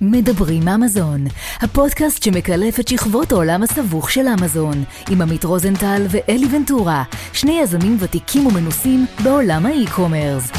[0.00, 1.24] מדברים אמזון,
[1.60, 7.96] הפודקאסט שמקלף את שכבות העולם הסבוך של אמזון, עם עמית רוזנטל ואלי ונטורה, שני יזמים
[8.00, 10.50] ותיקים ומנוסים בעולם ה e-commerce.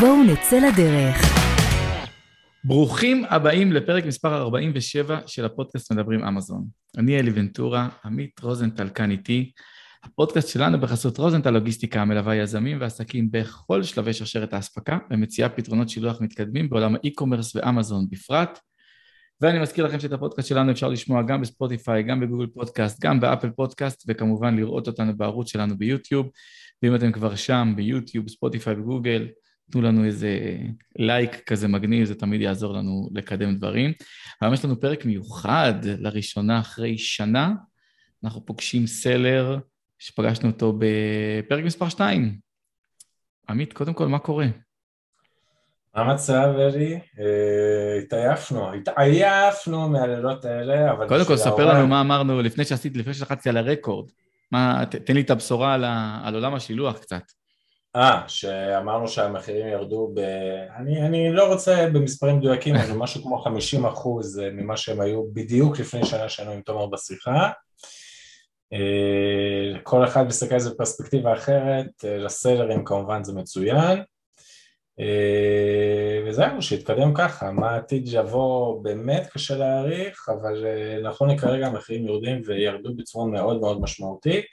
[0.00, 1.16] בואו נצא לדרך.
[2.64, 6.64] ברוכים הבאים לפרק מספר 47 של הפודקאסט מדברים אמזון.
[6.98, 9.50] אני אלי ונטורה, עמית רוזנטל כאן איתי.
[10.04, 16.20] הפודקאסט שלנו בחסות רוזנטל לוגיסטיקה מלווה יזמים ועסקים בכל שלבי שרשרת האספקה ומציעה פתרונות שילוח
[16.20, 18.58] מתקדמים בעולם ה e-commerce ואמזון בפרט.
[19.40, 23.50] ואני מזכיר לכם שאת הפודקאסט שלנו אפשר לשמוע גם בספוטיפיי, גם בגוגל פודקאסט, גם באפל
[23.50, 26.28] פודקאסט, וכמובן לראות אותנו בערוץ שלנו ביוטיוב.
[26.82, 29.28] ואם אתם כבר שם, ביוטיוב, ספוטיפיי וגוגל,
[29.70, 30.56] תנו לנו איזה
[30.98, 33.92] לייק כזה מגניב, זה תמיד יעזור לנו לקדם דברים.
[34.40, 37.52] היום יש לנו פרק מיוחד, לראשונה אחרי שנה,
[38.24, 39.58] אנחנו פוגשים seller
[40.02, 42.38] שפגשנו אותו בפרק מספר 2.
[43.48, 44.46] עמית, קודם כל, מה קורה?
[45.94, 47.00] מה המצב, אלי?
[47.20, 51.08] אה, התעייפנו, התעייפנו מהלילות האלה, אבל...
[51.08, 54.10] קודם כל, ספר לנו מה אמרנו לפני שעשיתי, לפני שלחצתי על הרקורד.
[54.52, 55.74] מה, תן לי את הבשורה
[56.24, 57.22] על, עולם השילוח קצת.
[57.96, 60.20] אה, שאמרנו שהמחירים ירדו ב...
[60.76, 65.78] אני, אני לא רוצה במספרים מדויקים, אבל משהו כמו 50 אחוז ממה שהם היו בדיוק
[65.78, 67.50] לפני שנה שהיינו עם תומר בשיחה.
[68.72, 74.02] אה, כל אחד מסתכל על זה בפרספקטיבה אחרת, אה, לסלרים כמובן זה מצוין,
[75.00, 80.64] אה, וזהו, שיתקדם ככה, מה העתיד יבוא באמת קשה להעריך, אבל
[81.02, 84.46] נכון לכרגע המחירים יורדים וירדו בצורה מאוד מאוד משמעותית.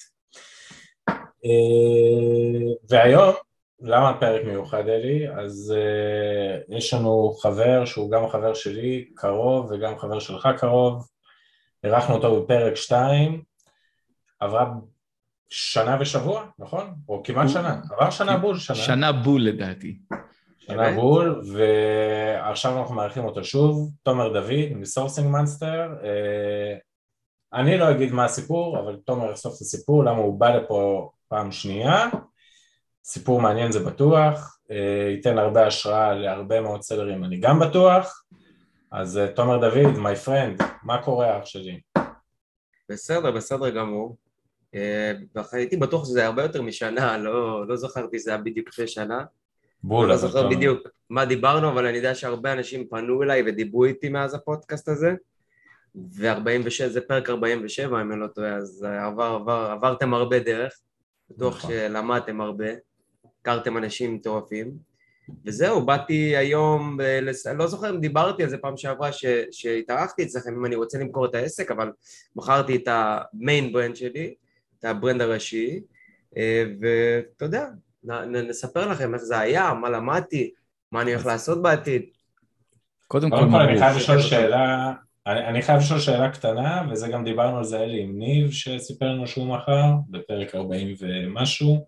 [2.90, 3.34] והיום,
[3.81, 5.28] למה פרק מיוחד אלי?
[5.30, 5.75] אז
[6.70, 11.08] יש לנו חבר שהוא גם החבר שלי קרוב וגם חבר שלך קרוב,
[11.84, 13.42] אירחנו אותו בפרק 2
[14.39, 14.73] עברה
[15.49, 16.93] שנה ושבוע, נכון?
[17.09, 18.75] או כמעט שנה, עבר שנה בול, שנה.
[18.75, 19.99] שנה בול לדעתי.
[20.59, 25.95] שנה בול, ועכשיו אנחנו מארחים אותו שוב, תומר דוד מ Sourcing Monster.
[26.03, 26.77] אה,
[27.53, 31.51] אני לא אגיד מה הסיפור, אבל תומר יחשוף את הסיפור, למה הוא בא לפה פעם
[31.51, 32.05] שנייה.
[33.03, 38.23] סיפור מעניין זה בטוח, אה, ייתן הרבה השראה להרבה מאוד seller ים, אני גם בטוח.
[38.91, 41.79] אז אה, תומר דוד, my friend, מה קורה אח שלי?
[42.89, 44.17] בסדר, בסדר גמור.
[44.75, 45.13] אה,
[45.53, 49.24] והייתי בטוח שזה הרבה יותר משנה, לא, לא זכרתי שזה היה בדיוק לפני שנה.
[49.84, 50.53] בול, לא זוכר טוב.
[50.53, 55.13] בדיוק מה דיברנו, אבל אני יודע שהרבה אנשים פנו אליי ודיברו איתי מאז הפודקאסט הזה,
[55.96, 60.74] ו-46 זה פרק 47 אם אני לא טועה, אז עבר, עבר, עברתם הרבה דרך,
[61.29, 61.72] בטוח נכון.
[61.72, 62.66] שלמדתם הרבה,
[63.41, 64.90] הכרתם אנשים מטורפים,
[65.46, 67.19] וזהו, באתי היום, ב-
[67.56, 69.09] לא זוכר אם דיברתי על זה פעם שעברה
[69.52, 71.91] שהתארחתי אצלכם אם אני רוצה למכור את העסק, אבל
[72.35, 74.35] מכרתי את ה main brand שלי,
[74.79, 75.79] את ה brand הראשי,
[76.38, 77.66] אה, ואתה יודע,
[78.28, 80.51] נספר לכם איך זה היה, מה למדתי,
[80.91, 82.01] מה אני הולך לעשות בעתיד.
[83.07, 84.94] קודם כל, אני חייב לשאול שאלה,
[85.28, 89.28] אני חייב לשאול שאלה קטנה, וזה גם דיברנו על זה אלי עם ניב שסיפר לנו
[89.28, 91.88] שהוא מכר, בפרק 40 ומשהו.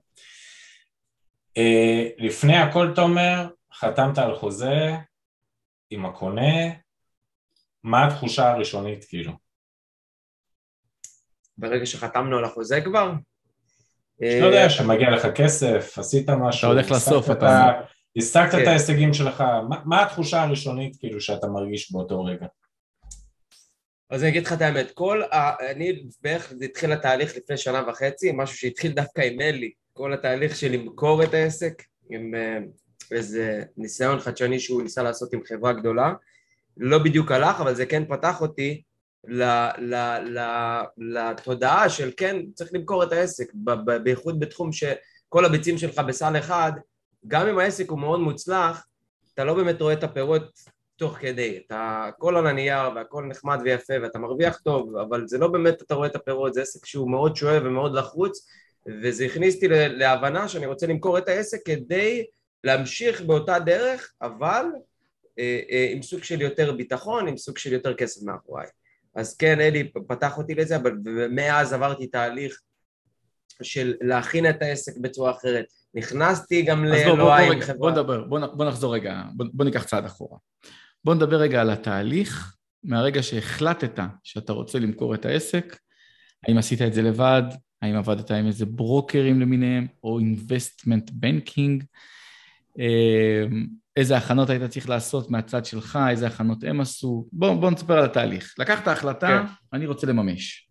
[1.58, 4.96] אה, לפני הכל, תומר, חתמת על חוזה
[5.90, 6.72] עם הקונה,
[7.84, 9.32] מה התחושה הראשונית כאילו?
[11.58, 13.14] ברגע שחתמנו על החוזה כבר.
[14.24, 17.72] שאתה יודע שמגיע לך כסף, עשית משהו, אתה הולך לסוף, אתה...
[18.18, 18.68] השגת את כן.
[18.68, 19.44] ההישגים שלך,
[19.86, 22.46] מה התחושה הראשונית כאילו שאתה מרגיש באותו רגע?
[24.10, 25.72] אז אני אגיד לך את האמת, כל ה...
[25.72, 30.56] אני בערך, זה התחיל התהליך לפני שנה וחצי, משהו שהתחיל דווקא עם אלי, כל התהליך
[30.56, 32.58] של למכור את העסק, עם אה,
[33.12, 36.14] איזה ניסיון חדשני שהוא ניסה לעשות עם חברה גדולה,
[36.78, 38.82] לא בדיוק הלך, אבל זה כן פתח אותי
[40.98, 43.52] לתודעה של כן, צריך למכור את העסק,
[44.04, 46.72] בייחוד בתחום שכל הביצים שלך בסל אחד,
[47.28, 48.86] גם אם העסק הוא מאוד מוצלח,
[49.34, 50.60] אתה לא באמת רואה את הפירות
[50.96, 55.48] תוך כדי, אתה הכל על הנייר והכל נחמד ויפה ואתה מרוויח טוב, אבל זה לא
[55.48, 58.48] באמת אתה רואה את הפירות, זה עסק שהוא מאוד שואב ומאוד לחוץ,
[59.02, 62.26] וזה הכניס אותי להבנה שאני רוצה למכור את העסק כדי
[62.64, 64.66] להמשיך באותה דרך, אבל
[65.40, 68.68] אה, אה, עם סוג של יותר ביטחון, עם סוג של יותר כסף מאחוריי.
[69.16, 70.92] אז כן, אלי פתח אותי לזה, אבל
[71.30, 72.62] מאז עברתי תהליך
[73.64, 75.66] של להכין את העסק בצורה אחרת.
[75.94, 77.78] נכנסתי גם לאלוהי עם חברה.
[77.78, 80.38] בוא נדבר, בוא, בוא נחזור רגע, בוא, בוא ניקח צעד אחורה.
[81.04, 85.80] בוא נדבר רגע על התהליך, מהרגע שהחלטת שאתה רוצה למכור את העסק,
[86.48, 87.44] האם עשית את זה לבד,
[87.82, 91.84] האם עבדת עם איזה ברוקרים למיניהם, או investment banking,
[93.98, 97.28] איזה הכנות היית צריך לעשות מהצד שלך, איזה הכנות הם עשו.
[97.32, 98.56] בואו בוא נספר על התהליך.
[98.58, 99.54] לקחת החלטה, כן.
[99.74, 100.68] אני רוצה לממש.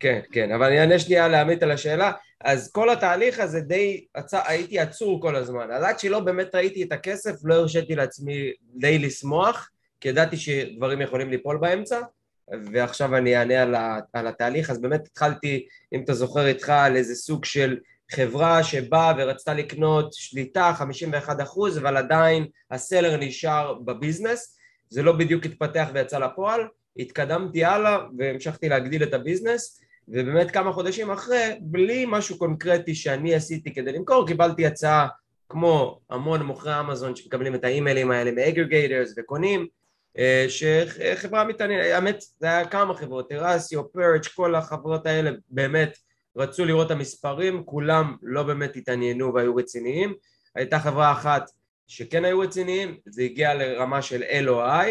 [0.00, 2.12] כן, כן, אבל אני אענה שנייה לעמית על השאלה.
[2.44, 4.34] אז כל התהליך הזה די, עצ...
[4.34, 5.70] הייתי עצור כל הזמן.
[5.70, 9.70] אז עד שלא באמת ראיתי את הכסף, לא הרשיתי לעצמי די לשמוח,
[10.00, 12.00] כי ידעתי שדברים יכולים ליפול באמצע,
[12.72, 16.96] ועכשיו אני אענה על, ה, על התהליך, אז באמת התחלתי, אם אתה זוכר איתך, על
[16.96, 17.76] איזה סוג של
[18.14, 25.02] חברה שבאה ורצתה לקנות שליטה 51 אחוז, אבל עדיין ה seller נשאר ב business, זה
[25.02, 26.60] לא בדיוק התפתח ויצא לפועל,
[26.98, 33.34] התקדמתי הלאה והמשכתי להגדיל את ה business, ובאמת כמה חודשים אחרי, בלי משהו קונקרטי שאני
[33.34, 35.08] עשיתי כדי למכור, קיבלתי הצעה
[35.48, 39.66] כמו המון מוכרי אמזון שמקבלים את האימיילים האלה מ aggregators וקונים,
[40.18, 45.98] אה, שחברה מתעניינת, האמת זה היה כמה חברות, טרסיו, פרץ', כל החברות האלה באמת
[46.36, 50.14] רצו לראות את המספרים, כולם לא באמת התעניינו והיו רציניים,
[50.54, 51.50] הייתה חברה אחת
[51.86, 54.88] שכן היו רציניים, זה הגיע לרמה של LOI,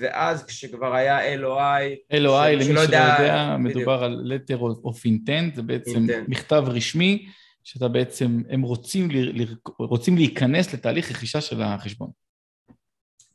[0.00, 2.14] ואז כשכבר היה LOI...
[2.14, 6.28] LOI, למי שלא יודע, יודע מדובר על letter of intent, זה בעצם intent.
[6.28, 7.26] מכתב רשמי,
[7.64, 9.08] שאתה בעצם, הם רוצים,
[9.78, 12.10] רוצים להיכנס לתהליך רכישה של החשבון.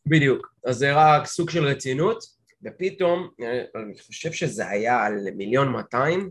[0.05, 2.23] בדיוק, אז זה רק סוג של רצינות,
[2.63, 3.29] ופתאום,
[3.75, 6.29] אני חושב שזה היה על מיליון מאתיים,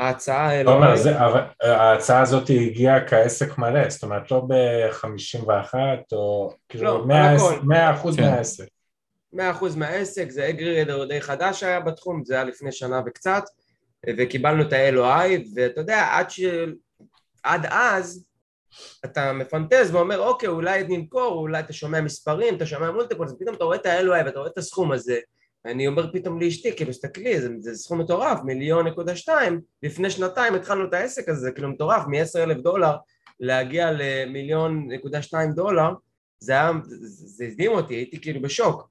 [0.00, 0.64] ההצעה...
[0.64, 0.94] תומר,
[1.60, 5.74] ההצעה הזאת הגיעה כעסק מלא, זאת אומרת לא ב-51
[6.12, 7.04] או כאילו לא,
[7.62, 8.22] 100 אחוז כן.
[8.22, 8.64] מהעסק.
[9.32, 13.42] 100 אחוז מהעסק, זה אגריגדר די חדש היה בתחום, זה היה לפני שנה וקצת,
[14.18, 16.40] וקיבלנו את ה-LOI, ואתה יודע, עד, ש...
[17.42, 18.24] עד אז
[19.04, 23.54] אתה מפנטז ואומר, אוקיי, אולי נמכור, אולי אתה שומע מספרים, אתה שומע מולטיפול, אז פתאום
[23.54, 25.18] אתה רואה את ה-LOI ואתה רואה את הסכום הזה,
[25.66, 30.54] אני אומר פתאום לאשתי, כאילו, תסתכלי, זה, זה סכום מטורף, מיליון נקודה שתיים, לפני שנתיים
[30.54, 32.96] התחלנו את העסק הזה, זה כאילו מטורף, מ-10 אלף דולר
[33.40, 35.90] להגיע למיליון נקודה שתיים דולר,
[36.40, 36.72] זה היה,
[37.08, 38.90] זה הדהים אותי, הייתי כאילו בשוק.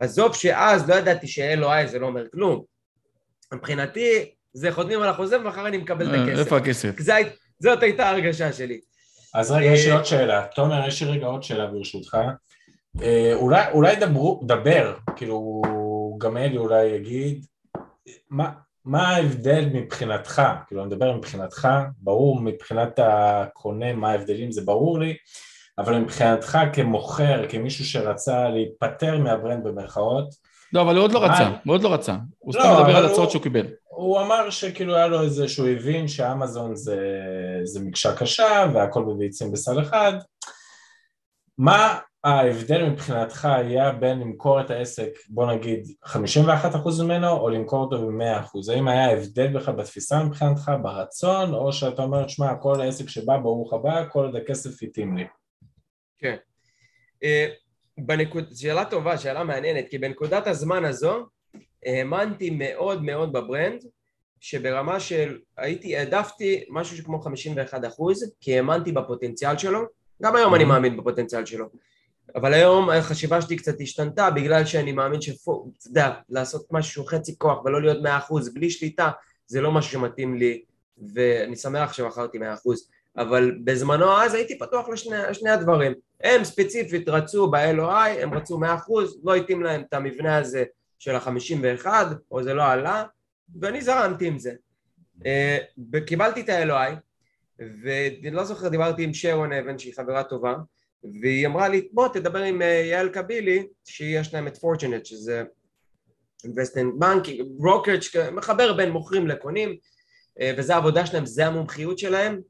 [0.00, 2.64] עזוב שאז לא ידעתי ש-LOI זה לא אומר כלום.
[3.54, 6.38] מבחינתי, זה חותמים על החוזה ומחר אני מקבל את אה, הכסף.
[6.38, 6.94] איפה הכסף?
[7.60, 8.80] זאת הייתה הרגשה שלי.
[9.34, 10.46] אז רגע, יש לי עוד שאלה.
[10.54, 12.16] תומר, יש לי רגע עוד שאלה ברשותך.
[13.02, 15.62] אה, אולי, אולי דברו, דבר, כאילו,
[16.18, 17.46] גם אלי אולי יגיד,
[18.30, 18.50] מה,
[18.84, 21.68] מה ההבדל מבחינתך, כאילו אני מדבר מבחינתך,
[21.98, 25.16] ברור מבחינת הקונה מה ההבדלים, זה ברור לי,
[25.78, 30.28] אבל מבחינתך כמוכר, כמישהו שרצה להיפטר מהברנד במרכאות,
[30.72, 33.06] לא, אבל הוא עוד לא רצה, הוא עוד לא רצה, הוא סתם לא, מדבר על
[33.06, 33.66] הצעות שהוא קיבל.
[33.84, 37.20] הוא אמר שכאילו היה לו איזה שהוא הבין שאמזון זה,
[37.64, 40.12] זה מקשה קשה והכל בביצים בסל אחד,
[41.58, 46.16] מה ההבדל מבחינתך היה בין למכור את העסק, בוא נגיד 51%
[47.04, 48.72] ממנו, או למכור אותו ב-100%?
[48.72, 53.72] האם היה הבדל בכלל בתפיסה מבחינתך, ברצון, או שאתה אומר, שמע, כל העסק שבא, ברוך
[53.72, 55.24] הבא, כל עוד הכסף התאים לי?
[56.18, 56.36] כן.
[57.22, 57.48] אה,
[57.98, 58.44] בנקוד...
[58.54, 61.26] שאלה טובה, שאלה מעניינת, כי בנקודת הזמן הזו
[61.86, 63.84] האמנתי מאוד מאוד בברנד,
[64.40, 69.80] שברמה של הייתי, העדפתי משהו כמו 51 אחוז, כי האמנתי בפוטנציאל שלו,
[70.22, 71.66] גם היום אני מאמין בפוטנציאל שלו.
[72.36, 75.50] אבל היום החשיבה שלי קצת השתנתה בגלל שאני מאמין שאתה
[75.86, 79.10] יודע, לעשות משהו חצי כוח ולא להיות מאה אחוז בלי שליטה
[79.46, 80.62] זה לא משהו שמתאים לי
[81.14, 82.88] ואני שמח שמכרתי מאה אחוז.
[83.16, 84.88] אבל בזמנו אז הייתי פתוח
[85.30, 85.92] לשני הדברים.
[86.20, 90.64] הם ספציפית רצו ב-LOI, הם רצו מאה אחוז, לא התאים להם את המבנה הזה
[90.98, 93.04] של החמישים ואחד או זה לא עלה
[93.60, 94.52] ואני זרמתי עם זה.
[95.26, 95.58] אה,
[96.06, 96.94] קיבלתי את ה-LOI
[97.58, 100.54] ואני לא זוכר, דיברתי עם שרון אבן שהיא חברה טובה
[101.22, 105.42] והיא אמרה לי בוא תדבר עם אה, יעל קבילי שיש להם את פורצ'נט שזה
[106.46, 109.76] investment banking, brokerage, מחבר בין מוכרים לקונים
[110.40, 112.40] אה, וזה העבודה שלהם, זה המומחיות שלהם.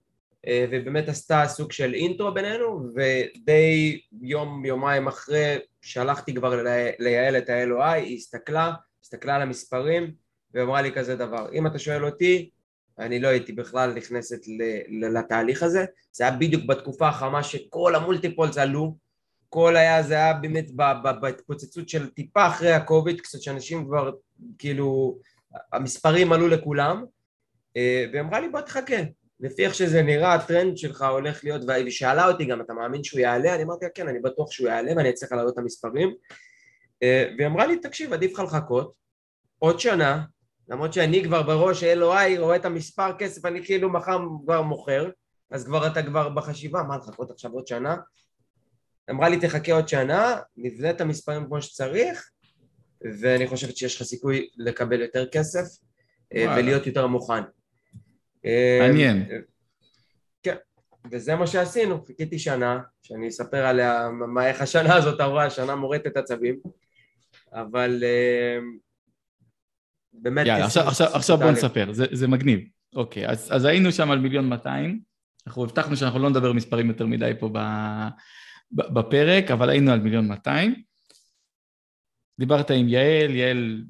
[0.47, 6.62] אה, ובאמת עשתה סוג של אינטרו בינינו ודי יום יומיים אחרי שלחתי כבר
[6.99, 10.12] ליעל את ה-LOI היא הסתכלה, הסתכלה על המספרים
[10.54, 12.50] ואמרה לי כזה דבר אם אתה שואל אותי
[12.99, 14.40] אני לא הייתי בכלל נכנסת
[15.14, 18.96] לתהליך הזה, זה היה בדיוק בתקופה החמה שכל המולטיפולס עלו,
[19.49, 20.70] כל היה, זה היה באמת
[21.20, 24.11] בהתפוצצות של טיפה אחרי הקוביד, קצת שאנשים כבר,
[24.58, 25.18] כאילו,
[25.72, 27.04] המספרים עלו לכולם,
[27.76, 28.96] אה, והיא אמרה לי בוא תחכה,
[29.40, 33.20] לפי איך שזה נראה הטרנד שלך הולך להיות, והיא שאלה אותי גם אתה מאמין שהוא
[33.20, 33.54] יעלה?
[33.54, 36.14] אני אמרתי לה כן אני בטוח שהוא יעלה ואני אצליח להעלות את המספרים.
[37.02, 38.92] אה, והיא אמרה לי תקשיב עדיף לך לחכות
[39.58, 40.22] עוד שנה
[40.72, 45.10] למרות שאני כבר בראש אלוהי רואה את המספר כסף, אני כאילו מחר כבר מוכר,
[45.50, 47.96] אז כבר אתה כבר בחשיבה, מה לחכות עכשיו עוד שנה?
[49.10, 52.30] אמרה לי תחכה עוד שנה, נבנה את המספרים כמו שצריך,
[53.20, 55.64] ואני חושבת שיש לך סיכוי לקבל יותר כסף
[56.34, 56.60] אה, וואלה.
[56.60, 57.42] ולהיות יותר מוכן.
[58.80, 59.26] מעניין.
[59.30, 59.36] אה,
[60.42, 60.56] כן,
[61.10, 66.16] וזה מה שעשינו, חיכיתי שנה, שאני אספר עליה מה, איך השנה הזאת עברה, שנה מורטת
[66.16, 66.60] עצבים,
[67.52, 68.58] אבל אה,
[70.12, 70.47] באמת...
[70.47, 72.61] יאללה, עכשיו, עכשיו, עכשיו בוא נספר, זה, זה מגניב.
[72.95, 75.00] אוקיי, אז, אז היינו שם על מיליון 200,
[75.47, 77.50] אנחנו הבטחנו שאנחנו לא נדבר מספרים יותר מדי פה
[78.73, 80.75] בפרק, אבל היינו על מיליון 200.
[82.40, 83.85] דיברת עם יעל, יעל,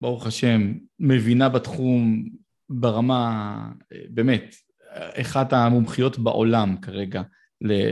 [0.00, 2.28] ברוך השם, מבינה בתחום
[2.70, 3.68] ברמה,
[4.10, 4.54] באמת,
[5.20, 7.22] אחת המומחיות בעולם כרגע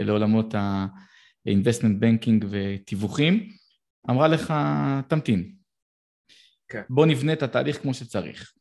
[0.04, 3.48] לעולמות ה-investment banking ותיווכים,
[4.10, 4.54] אמרה לך,
[5.08, 5.59] תמתין.
[6.70, 6.82] כן.
[6.90, 8.52] בוא נבנה את התהליך כמו שצריך.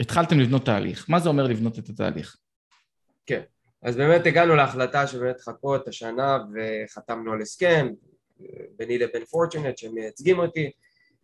[0.00, 1.06] התחלתם לבנות תהליך.
[1.08, 2.36] מה זה אומר לבנות את התהליך?
[3.26, 3.40] כן,
[3.82, 7.88] אז באמת הגענו להחלטה שבאמת חכו את השנה וחתמנו על הסכם
[8.76, 10.70] ביני לבין פורצ'נט שהם מייצגים אותי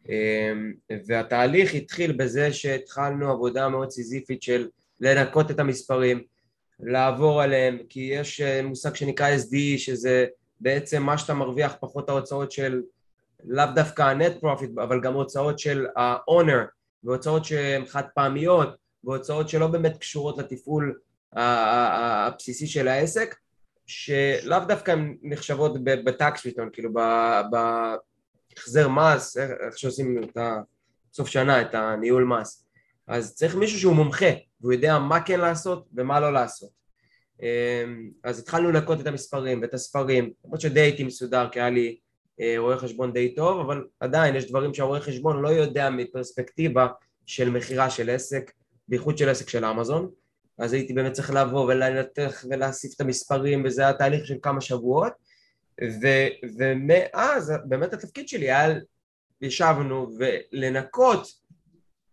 [0.09, 0.73] אמ,
[1.07, 4.69] והתהליך התחיל בזה שהתחלנו עבודה מאוד סיזיפית של
[5.01, 6.23] לנקות את המספרים,
[6.81, 10.27] לעבור עליהם, כי יש אה, מושג שנקרא SD שזה
[10.61, 12.83] בעצם מה שאתה מרוויח פחות ההוצאות של
[13.45, 16.67] לאו דווקא ה-net profit אבל גם הוצאות של ה-owner
[17.05, 20.99] והוצאות שהן חד פעמיות והוצאות שלא באמת קשורות לתפעול
[21.33, 23.35] הבסיסי של העסק
[23.87, 26.91] שלאו דווקא הן נחשבות בטקס ריטון, כאילו
[27.51, 30.39] בהחזר מס, איך שעושים את
[31.13, 32.65] סוף שנה, את הניהול מס.
[33.07, 34.31] אז צריך מישהו שהוא מומחה
[34.61, 36.71] והוא יודע מה כן לעשות ומה לא לעשות.
[37.43, 41.99] אמ, אז התחלנו לנקות את המספרים ואת הספרים למרות שדי הייתי מסודר כי היה לי
[42.59, 46.87] רואה חשבון די טוב אבל עדיין יש דברים שהרואה חשבון לא יודע מפרספקטיבה
[47.27, 48.53] של מכירה של עסק
[48.89, 50.11] בייחוד של עסק של אמזון.
[50.59, 55.13] אז הייתי באמת צריך לבוא ולנתח ולאסוף את המספרים וזה היה תהליך של כמה שבועות.
[55.83, 56.07] ו,
[56.59, 58.79] ומאז באמת התפקיד שלי היה
[59.41, 61.29] ישבנו ולנקות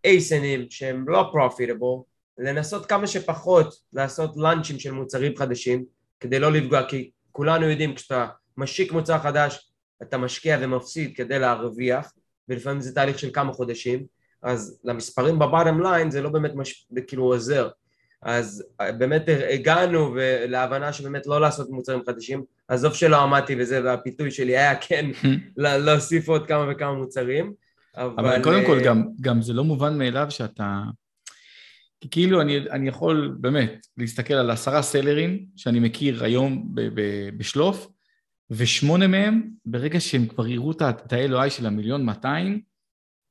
[0.06, 2.04] ASIN ים שהם לא profitable
[2.38, 5.86] לנסות כמה שפחות לעשות launch ים של מוצרים חדשים
[6.20, 8.28] כדי לא לפגוע כי כולנו יודעים כשאתה
[8.58, 12.14] משיק מוצר חדש אתה משקיע ומפסיד כדי להרוויח
[12.50, 14.06] ולפעמים זה תהליך של כמה חודשים
[14.44, 16.88] אז למספרים בבאטם ליין זה לא באמת מש...
[17.08, 17.70] כאילו עוזר.
[18.22, 18.64] אז
[18.98, 19.24] באמת
[19.54, 20.16] הגענו
[20.48, 25.06] להבנה שבאמת לא לעשות מוצרים חדשים עזוב שלא עמדתי בזה והפיתוי שלי היה כן
[25.58, 27.54] להוסיף עוד כמה וכמה מוצרים
[27.98, 30.82] אבל, אבל קודם כל אה, גם, גם זה לא מובן מאליו שאתה
[32.02, 37.30] כי כאילו אני, אני יכול באמת להסתכל על עשרה סלרים שאני מכיר היום ב, ב,
[37.38, 37.88] בשלוף
[38.50, 42.62] ושמונה מהם ברגע שהם כבר יראו את ה-LOI של המיליון 200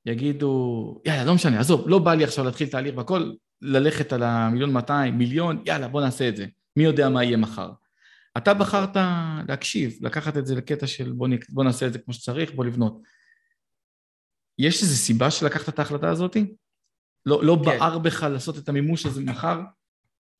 [0.06, 4.72] יגידו יאללה לא משנה עזוב לא בא לי עכשיו להתחיל תהליך והכל ללכת על המיליון
[4.72, 7.70] 200 מיליון יאללה בוא נעשה את זה מי יודע מה יהיה מחר
[8.36, 8.96] אתה בחרת
[9.48, 13.02] להקשיב לקחת את זה לקטע של בוא, בוא נעשה את זה כמו שצריך בוא לבנות
[14.58, 16.54] יש איזו סיבה שלקחת את ההחלטה הזאתי?
[17.26, 17.64] לא, לא כן.
[17.64, 19.60] בער בך לעשות את המימוש הזה מחר?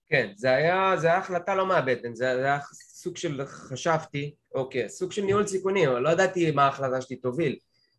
[0.09, 2.59] כן, זה היה, זה היה החלטה לא מהבטן, זה היה
[3.05, 7.57] סוג של חשבתי, אוקיי, סוג של ניהול סיכונים, אבל לא ידעתי מה ההחלטה שלי תוביל.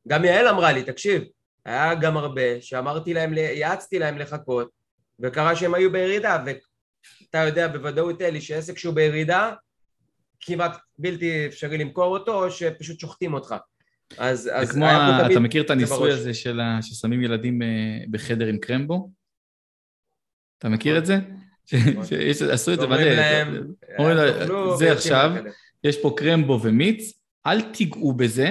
[0.08, 1.24] גם יעל אמרה לי, תקשיב,
[1.66, 4.70] היה גם הרבה שאמרתי להם, יעצתי להם לחכות,
[5.20, 9.54] וקרה שהם היו בירידה, ואתה יודע בוודאות אלי שעסק שהוא בירידה,
[10.40, 13.56] כמעט בלתי אפשרי למכור אותו, או שפשוט שוחטים אותך.
[14.18, 14.86] אז, אז כמו,
[15.32, 17.68] אתה מכיר את הניסוי הזה של ששמים ילדים אה,
[18.12, 19.10] בחדר עם קרמבו?
[20.58, 21.16] אתה מכיר את זה?
[22.52, 23.02] עשו את זה מלא.
[24.00, 25.32] אומרים להם, זה עכשיו,
[25.84, 27.14] יש פה קרמבו ומיץ,
[27.46, 28.50] אל תיגעו בזה.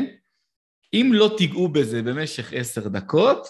[0.94, 3.48] אם לא תיגעו בזה במשך עשר דקות,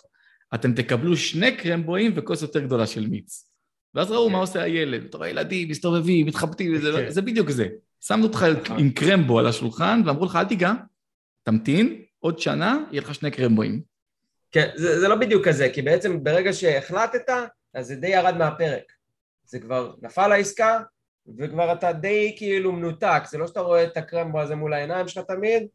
[0.54, 3.50] אתם תקבלו שני קרמבואים וכוס יותר גדולה של מיץ.
[3.94, 4.40] ואז ראו מה כן.
[4.40, 7.10] עושה הילד, אתה רואה ילדים מסתובבים, מתחבטים, כן.
[7.10, 7.68] זה בדיוק זה.
[8.00, 8.78] שמנו אותך נכון.
[8.78, 10.72] עם קרמבו על השולחן ואמרו לך, אל תיגע,
[11.42, 13.80] תמתין, עוד שנה יהיה לך שני קרמבואים.
[14.52, 17.30] כן, זה, זה לא בדיוק כזה, כי בעצם ברגע שהחלטת,
[17.74, 18.92] אז זה די ירד מהפרק.
[19.46, 20.80] זה כבר נפל העסקה,
[21.38, 25.24] וכבר אתה די כאילו מנותק, זה לא שאתה רואה את הקרמבו הזה מול העיניים שלך
[25.24, 25.66] תמיד,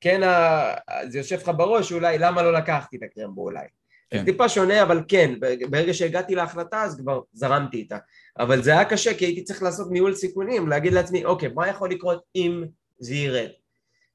[0.00, 0.74] כן, ה...
[1.08, 3.66] זה יושב לך בראש אולי, למה לא לקחתי את הקרמבו אולי.
[4.10, 4.18] כן.
[4.18, 5.34] זה טיפה שונה, אבל כן,
[5.70, 7.98] ברגע שהגעתי להחלטה אז כבר זרמתי איתה.
[8.38, 11.90] אבל זה היה קשה, כי הייתי צריך לעשות ניהול סיכונים, להגיד לעצמי, אוקיי, מה יכול
[11.90, 12.64] לקרות אם
[12.98, 13.48] זה ירד?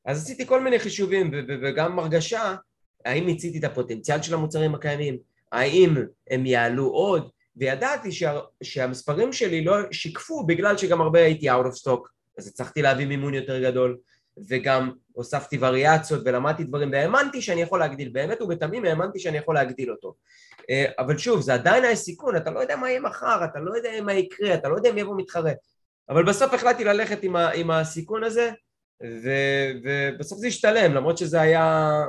[0.05, 1.31] אז עשיתי כל מיני חישובים
[1.61, 2.55] וגם הרגשה
[3.05, 5.17] האם מיציתי את הפוטנציאל של המוצרים הקיימים,
[5.51, 5.95] האם
[6.29, 11.83] הם יעלו עוד, וידעתי שה, שהמספרים שלי לא שיקפו בגלל שגם הרבה הייתי out of
[11.83, 12.07] stock,
[12.37, 13.97] אז הצלחתי להביא מימון יותר גדול,
[14.49, 19.91] וגם הוספתי וריאציות ולמדתי דברים, והאמנתי שאני יכול להגדיל, באמת ובתמים האמנתי שאני יכול להגדיל
[19.91, 20.15] אותו.
[20.69, 23.75] אה, אבל שוב, זה עדיין היה סיכון, אתה לא יודע מה יהיה מחר, אתה לא
[23.75, 25.51] יודע מה יקרה, אתה לא יודע אם יבוא מתחרה.
[26.09, 28.51] אבל בסוף החלטתי ללכת עם, ה, עם הסיכון הזה,
[29.03, 29.29] ו,
[29.83, 32.01] ובסוף זה השתלם, למרות שזה היה...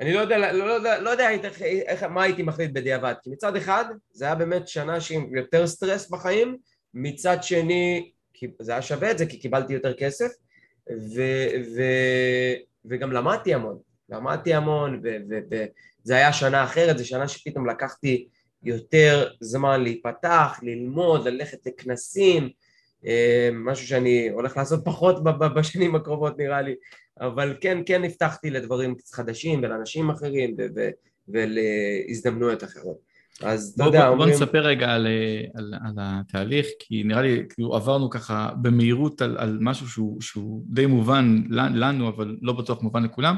[0.00, 3.56] אני לא יודע, לא, לא לא יודע איך, איך, מה הייתי מחליט בדיעבד, כי מצד
[3.56, 6.56] אחד זה היה באמת שנה שעם יותר סטרס בחיים,
[6.94, 8.12] מצד שני
[8.60, 10.28] זה היה שווה את זה כי קיבלתי יותר כסף,
[10.90, 11.22] ו,
[11.76, 11.82] ו,
[12.84, 15.02] וגם למדתי המון, למדתי המון,
[15.50, 18.28] וזה היה שנה אחרת, זו שנה שפתאום לקחתי
[18.62, 22.50] יותר זמן להיפתח, ללמוד, ללכת לכנסים,
[23.06, 25.24] אה, משהו שאני הולך לעשות פחות
[25.56, 26.74] בשנים הקרובות נראה לי,
[27.20, 30.56] אבל כן, כן הבטחתי לדברים חדשים ולאנשים אחרים
[31.28, 33.12] ולהזדמנויות אחרות.
[33.42, 34.28] אז אתה יודע, אומרים...
[34.28, 35.06] בוא נספר רגע על,
[35.54, 40.64] על, על התהליך, כי נראה לי, כאילו עברנו ככה במהירות על, על משהו שהוא, שהוא
[40.66, 43.36] די מובן לנו, אבל לא בטוח מובן לכולם,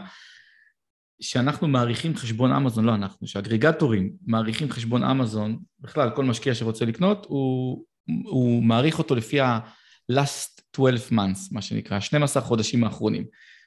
[1.20, 7.26] שאנחנו מעריכים חשבון אמזון, לא אנחנו, שאגרגטורים מעריכים חשבון אמזון, בכלל כל משקיע שרוצה לקנות,
[7.28, 7.84] הוא,
[8.24, 13.24] הוא מעריך אותו לפי ה-last 12 months, מה שנקרא, 12 חודשים האחרונים.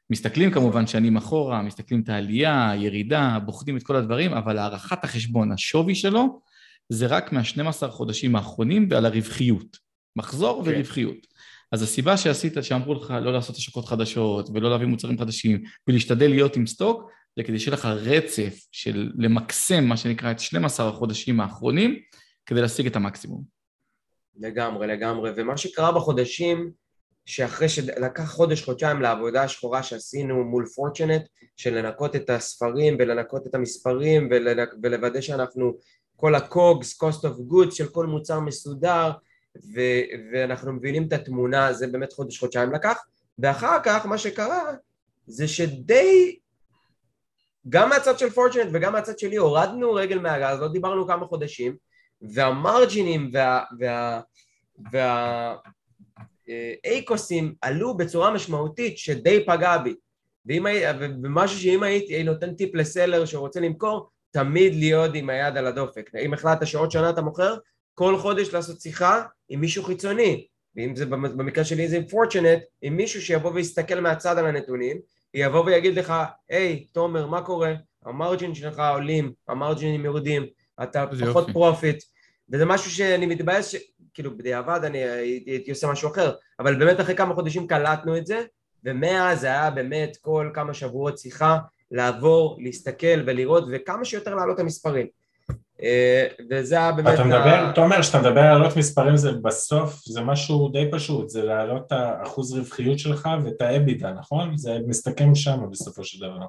[0.10, 5.52] מסתכלים כמובן שנים אחורה, מסתכלים את העלייה, הירידה, בוחנים את כל הדברים, אבל הערכת החשבון,
[5.52, 6.42] השווי שלו,
[6.90, 9.78] זה רק מה-12 חודשים האחרונים ועל הרווחיות.
[10.16, 10.66] מחזור okay.
[10.66, 10.72] כן.
[10.72, 11.28] ורווחיות.
[11.72, 16.56] אז הסיבה שעשית, שאמרו לך לא לעשות השקות חדשות ולא להביא מוצרים חדשים ולהשתדל להיות
[16.56, 22.00] עם סטוק, זה כדי שיהיה לך רצף של למקסם מה שנקרא את 12 החודשים האחרונים
[22.46, 23.44] כדי להשיג את המקסימום.
[24.40, 25.32] לגמרי, לגמרי.
[25.36, 26.72] ומה שקרה בחודשים
[27.28, 31.22] שאחרי שלקח חודש, חודשיים לעבודה השחורה שעשינו מול פורצ'נט,
[31.56, 34.30] של לנקות את הספרים ולנקות את המספרים
[34.84, 35.78] ולוודא שאנחנו,
[36.16, 39.12] כל ה-COGS, cost of goods של כל מוצר מסודר
[39.74, 40.04] ו-
[40.34, 42.98] ואנחנו מבינים את התמונה, זה באמת חודש, חודשיים לקח.
[43.40, 44.74] ואחר כך מה שקרה
[45.28, 46.40] זה שדי
[47.70, 51.76] גם מהצד של פורצ'נט וגם מהצד שלי הורדנו רגל מהגז, לא דיברנו כמה חודשים
[52.22, 53.64] והמרג'ינים וה...
[53.80, 54.22] וה,
[54.92, 55.56] וה
[56.86, 59.96] איקוסים עלו בצורה משמעותית שדי פגע בי.
[60.46, 60.66] ואם,
[61.24, 66.10] ומשהו שאם הייתי נותן טיפ לסלר שרוצה למכור תמיד להיות עם היד על הדופק.
[66.22, 67.58] אם החלטת שעוד שנה אתה מוכר
[67.94, 70.48] כל חודש לעשות שיחה עם מישהו חיצוני.
[70.76, 74.98] ואם זה במקרה שלי זה פורצ'נט עם מישהו שיבוא ויסתכל מהצד על הנתונים
[75.34, 76.14] יבוא ויגיד לך
[76.50, 77.74] היי hey, תומר מה קורה?
[78.06, 80.46] ה margin שלך עולים ה margin ים יורדים
[80.84, 82.04] אתה פחות profit
[82.50, 83.76] וזה משהו שאני מתבאס
[84.18, 84.98] כאילו בדיעבד אני
[85.46, 88.44] הייתי עושה משהו אחר, אבל באמת אחרי כמה חודשים קלטנו את זה,
[88.84, 91.58] ומאז זה היה באמת כל כמה שבועות שיחה
[91.92, 95.08] לעבור, להסתכל ולראות וכמה שיותר להעלות את המספרים.
[95.84, 97.14] אה, וזה היה באמת...
[97.14, 101.44] אתה מדבר, תומר, כשאתה מדבר על להעלות מספרים זה בסוף, זה משהו די פשוט, זה
[101.44, 104.58] להעלות את האחוז רווחיות שלך ואת ה EBITDA, נכון?
[104.58, 106.46] זה מסתכם שם בסופו של דבר.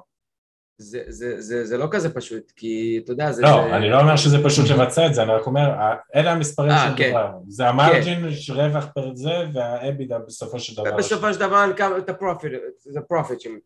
[0.81, 3.41] זה, זה, זה, זה לא כזה פשוט, כי אתה יודע, זה...
[3.41, 3.75] לא, זה...
[3.75, 5.69] אני לא אומר שזה פשוט לבצע את זה, אני רק אומר,
[6.15, 7.09] אלה המספרים של כן.
[7.11, 7.31] דבר.
[7.47, 8.53] זה ה margin, כן.
[8.53, 10.97] רווח per זה, וה EBITDA בסופו של דבר.
[10.97, 11.65] בסופו של דבר,
[11.97, 12.51] את ה profit,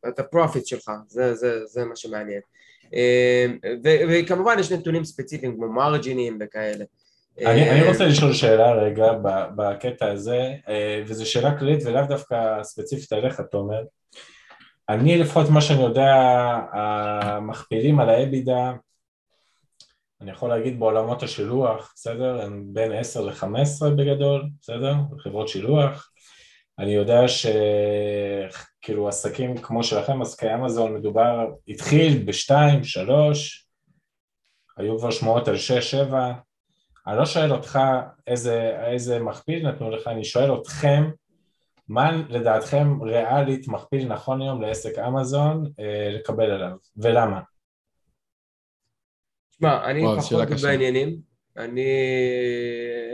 [0.08, 2.42] את ה profit שלך, זה, זה, זה מה שמעניין.
[2.94, 3.46] אה,
[3.84, 6.86] ו, וכמובן יש נתונים ספציפיים כמו margin ים וכאלה.
[7.40, 9.06] אני, אני אה, רוצה לשאול שאלה רגע
[9.56, 13.84] בקטע הזה, אה, וזו שאלה כללית ולאו דווקא ספציפית עליך, תומר.
[14.90, 16.14] אני לפחות מה שאני יודע,
[16.72, 18.72] המכפילים על האבידה,
[20.22, 22.42] אני יכול להגיד בעולמות השילוח, בסדר?
[22.42, 24.94] הם בין 10 ל-15 בגדול, בסדר?
[25.20, 26.12] חברות שילוח.
[26.80, 33.68] אני יודע שכאילו עסקים כמו שלכם, עסקי אמזון, מדובר, התחיל בשתיים, שלוש,
[34.78, 36.32] היו כבר שמועות על שש, שבע.
[37.08, 37.80] אני לא שואל אותך
[38.28, 41.10] איזה, איזה מכפיל נתנו לך, אני שואל אתכם
[41.88, 47.42] מה לדעתכם ריאלית מכפיל נכון היום לעסק אמזון אה, לקבל עליו, ולמה?
[49.52, 51.18] תשמע, אני וואו, פחות בעניינים,
[51.58, 51.86] אני,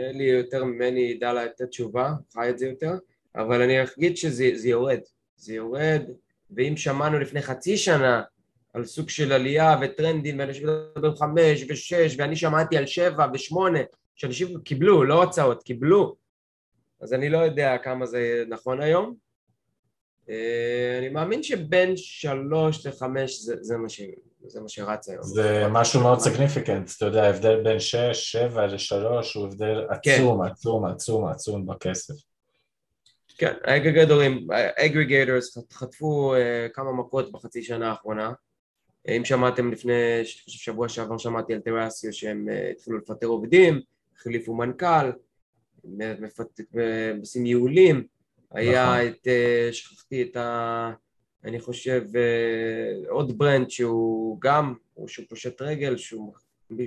[0.06, 2.92] אין לי יותר ממני ידע לתת תשובה, חי את זה יותר,
[3.36, 5.00] אבל אני אגיד שזה יורד,
[5.36, 6.02] זה יורד,
[6.50, 8.22] ואם שמענו לפני חצי שנה
[8.74, 13.80] על סוג של עלייה וטרנדים ואנשים מדברים חמש ושש ואני שמעתי על שבע ושמונה
[14.14, 16.16] שאנשים קיבלו, לא הצעות, קיבלו
[17.02, 19.14] אז אני לא יודע כמה זה נכון היום.
[20.30, 24.00] אה, אני מאמין שבין שלוש לחמש זה, זה, מה, ש,
[24.46, 25.22] זה מה שרץ היום.
[25.22, 30.10] זה משהו מאוד סגניפיקנט, אתה יודע, ההבדל בין שש, שבע לשלוש הוא הבדל כן.
[30.10, 30.50] עצום, כן.
[30.50, 32.14] עצום, עצום, עצום בכסף.
[33.38, 38.32] כן, האגרגטורים, האגרגטורס חטפו uh, כמה מכות בחצי שנה האחרונה.
[39.08, 39.92] אם שמעתם לפני,
[40.24, 43.80] שבוע שעבר שמעתי על Thrasio שהם uh, התחילו לפטר עובדים,
[44.16, 45.10] החליפו מנכ"ל,
[47.20, 48.04] עושים ייעולים,
[48.52, 49.06] היה נכון.
[49.06, 50.90] את, אה, שכחתי את ה...
[51.44, 56.34] אני חושב אה, עוד brand שהוא גם, הוא שהוא פושט רגל, שהוא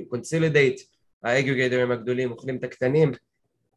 [0.08, 0.82] consolidate,
[1.24, 3.12] ה aggregator ים הגדולים אוכלים את הקטנים,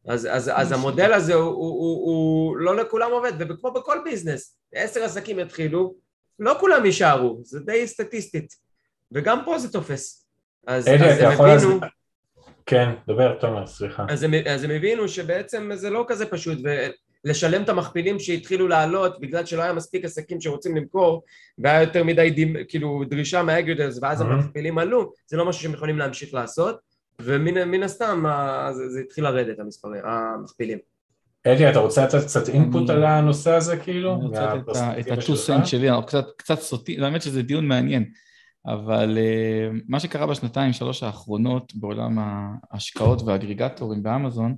[0.07, 4.57] אז, אז, אז המודל הזה הוא, הוא, הוא, הוא לא לכולם עובד, וכמו בכל business,
[4.73, 5.95] עשר עסקים יתחילו,
[6.39, 8.55] לא כולם יישארו, זה די סטטיסטית,
[9.11, 10.27] וגם פה זה תופס.
[10.67, 11.79] אז, אז יכול הבינו...
[12.67, 14.05] כן, דבר תומר, סליחה.
[14.09, 16.57] אז הם, אז הם הבינו שבעצם זה לא כזה פשוט,
[17.25, 21.23] ולשלם את המכפילים שהתחילו לעלות בגלל שלא היה מספיק עסקים שרוצים למכור,
[21.57, 24.25] והיה יותר מדי דימ, כאילו דרישה מהאגרדרס, ואז mm-hmm.
[24.25, 26.79] המכפילים עלו, זה לא משהו שהם יכולים להמשיך לעשות,
[27.21, 28.23] ומן הסתם
[28.71, 30.77] זה, זה התחיל לרדת המספרים, המכפילים.
[31.45, 34.15] אלי, אתה רוצה לתת קצת אינפוט על הנושא הזה, כאילו?
[34.15, 35.87] אני רוצה לתת את ה-2 שלי,
[36.37, 38.05] קצת סוטי, האמת שזה דיון מעניין,
[38.67, 44.57] אבל אה, מה שקרה בשנתיים, שלוש האחרונות בעולם ההשקעות והאגריגטורים באמזון,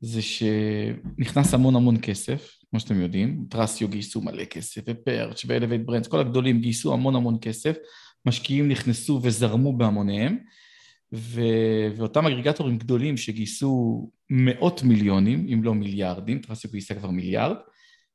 [0.00, 6.08] זה שנכנס המון המון כסף, כמו שאתם יודעים, טרסיו גייסו מלא כסף, ופרץ' ואלווייט ברנדס,
[6.08, 7.76] כל הגדולים גייסו המון המון כסף,
[8.26, 10.38] משקיעים נכנסו וזרמו בהמוניהם,
[11.14, 11.40] ו...
[11.96, 17.56] ואותם אגריגטורים גדולים שגייסו מאות מיליונים, אם לא מיליארדים, טרסיו גייסה כבר מיליארד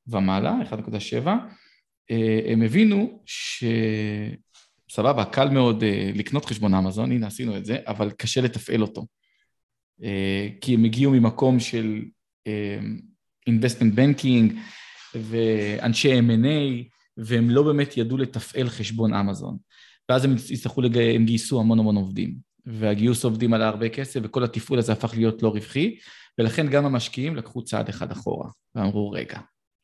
[0.08, 1.28] ומעלה, 1.7,
[2.12, 3.21] אה, הם הבינו
[4.89, 9.06] שסבבה, קל מאוד אה, לקנות חשבון אמזון, הנה עשינו את זה, אבל קשה לתפעל אותו.
[10.04, 12.02] אה, כי הם הגיעו ממקום של
[13.49, 14.54] investment banking
[15.15, 16.84] ואנשי M&A,
[17.17, 19.58] והם לא באמת ידעו לתפעל חשבון אמזון.
[20.10, 20.97] ואז הם יצטרכו, לג...
[20.97, 25.43] הם גייסו המון המון עובדים, והגיוס עובדים עלה הרבה כסף, וכל התפעול הזה הפך להיות
[25.43, 25.97] לא רווחי,
[26.38, 29.39] ולכן גם המשקיעים לקחו צעד אחד אחורה, ואמרו, רגע,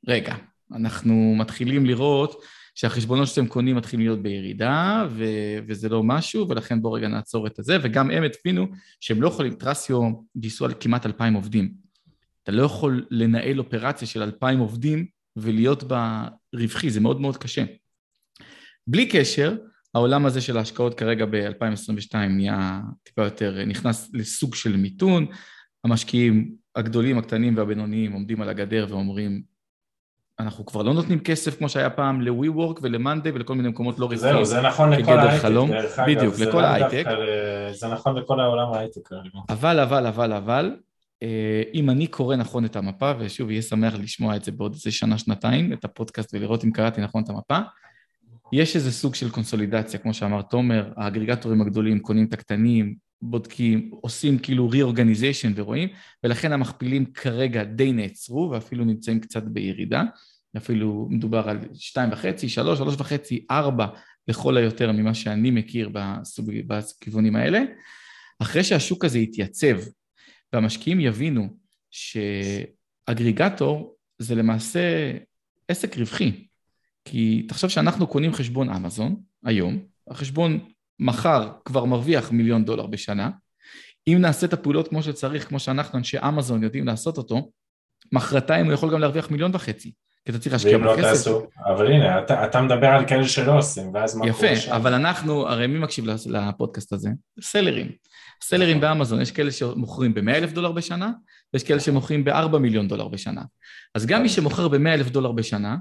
[0.07, 0.35] רגע,
[0.71, 2.41] אנחנו מתחילים לראות
[2.75, 7.59] שהחשבונות שאתם קונים מתחילים להיות בירידה, ו- וזה לא משהו, ולכן בואו רגע נעצור את
[7.59, 8.67] הזה, וגם הם הבינו
[8.99, 11.71] שהם לא יכולים, טרסיו גייסו על כמעט אלפיים עובדים.
[12.43, 17.63] אתה לא יכול לנהל אופרציה של אלפיים עובדים ולהיות בה רווחי, זה מאוד מאוד קשה.
[18.87, 19.55] בלי קשר,
[19.93, 25.25] העולם הזה של ההשקעות כרגע ב-2022 נהיה טיפה יותר, נכנס לסוג של מיתון,
[25.83, 29.54] המשקיעים הגדולים, הקטנים והבינוניים עומדים על הגדר ואומרים
[30.39, 34.33] אנחנו כבר לא נותנים כסף כמו שהיה פעם ל-WeWork ול-Monday ולכל מיני מקומות לא רווחיים.
[34.33, 36.09] זהו, זה נכון לכל ההייטק, דרך אגב.
[36.09, 37.05] בדיוק, לכל ההייטק.
[37.71, 39.09] זה נכון לכל העולם ההייטק
[39.49, 40.75] אבל, אבל, אבל, אבל,
[41.23, 44.91] אה, אם אני קורא נכון את המפה, ושוב, יהיה שמח לשמוע את זה בעוד איזה
[44.91, 47.59] שנה-שנתיים, את הפודקאסט ולראות אם קראתי נכון את המפה,
[48.53, 54.39] יש איזה סוג של קונסולידציה, כמו שאמר תומר, האגריגטורים הגדולים קונים את הקטנים, בודקים, עושים
[54.39, 55.89] כאילו re-organization ורואים,
[56.23, 60.03] ולכן המכפילים כרגע די נעצרו ואפילו נמצאים קצת בירידה,
[60.57, 63.87] אפילו מדובר על שתיים וחצי, שלוש, שלוש וחצי, ארבע
[64.27, 67.61] לכל היותר ממה שאני מכיר בסוג, בכיוונים האלה.
[68.39, 69.77] אחרי שהשוק הזה יתייצב
[70.53, 71.47] והמשקיעים יבינו
[71.91, 75.11] שאגריגטור זה למעשה
[75.67, 76.47] עסק רווחי,
[77.05, 80.59] כי תחשוב שאנחנו קונים חשבון אמזון היום, החשבון
[80.99, 83.29] מחר כבר מרוויח מיליון דולר בשנה,
[84.07, 87.51] אם נעשה את הפעולות כמו שצריך, כמו שאנחנו אנשי אמזון יודעים לעשות אותו,
[88.11, 89.91] מחרתיים הוא יכול גם להרוויח מיליון וחצי,
[90.25, 90.97] כי אתה צריך להשקיע בכסף.
[90.97, 94.67] לא תעשו, אבל הנה, אתה, אתה מדבר על כאלה שלא עושים, ואז מה קורה שם?
[94.67, 97.09] יפה, אבל אנחנו, הרי מי מקשיב לפודקאסט הזה?
[97.41, 97.91] סלרים.
[98.43, 101.11] סלרים באמזון, יש כאלה שמוכרים ב-100 אלף דולר בשנה,
[101.53, 103.41] ויש כאלה שמוכרים ב-4 מיליון דולר בשנה.
[103.95, 105.75] אז גם מי שמוכר ב-100 אלף דולר בשנה,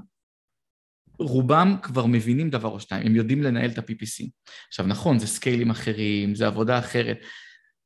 [1.19, 4.29] רובם כבר מבינים דבר או שתיים, הם יודעים לנהל את ה-PPC.
[4.67, 7.17] עכשיו נכון, זה סקיילים אחרים, זה עבודה אחרת,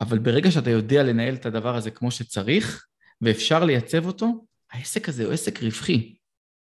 [0.01, 2.85] אבל ברגע שאתה יודע לנהל את הדבר הזה כמו שצריך,
[3.21, 6.15] ואפשר לייצב אותו, העסק הזה הוא עסק רווחי.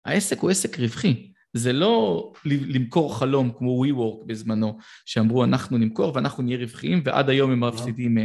[0.05, 1.29] העסק הוא עסק רווחי.
[1.53, 7.51] זה לא למכור חלום כמו WeWork בזמנו, שאמרו אנחנו נמכור ואנחנו נהיה רווחיים, ועד היום
[7.51, 8.17] הם מפסידים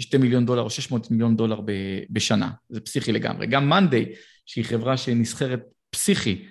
[0.00, 1.60] 2 אה, מיליון דולר או 600 מיליון דולר
[2.10, 2.50] בשנה.
[2.68, 3.46] זה פסיכי לגמרי.
[3.46, 4.12] גם מאנדיי,
[4.46, 6.44] שהיא חברה שנסחרת פסיכי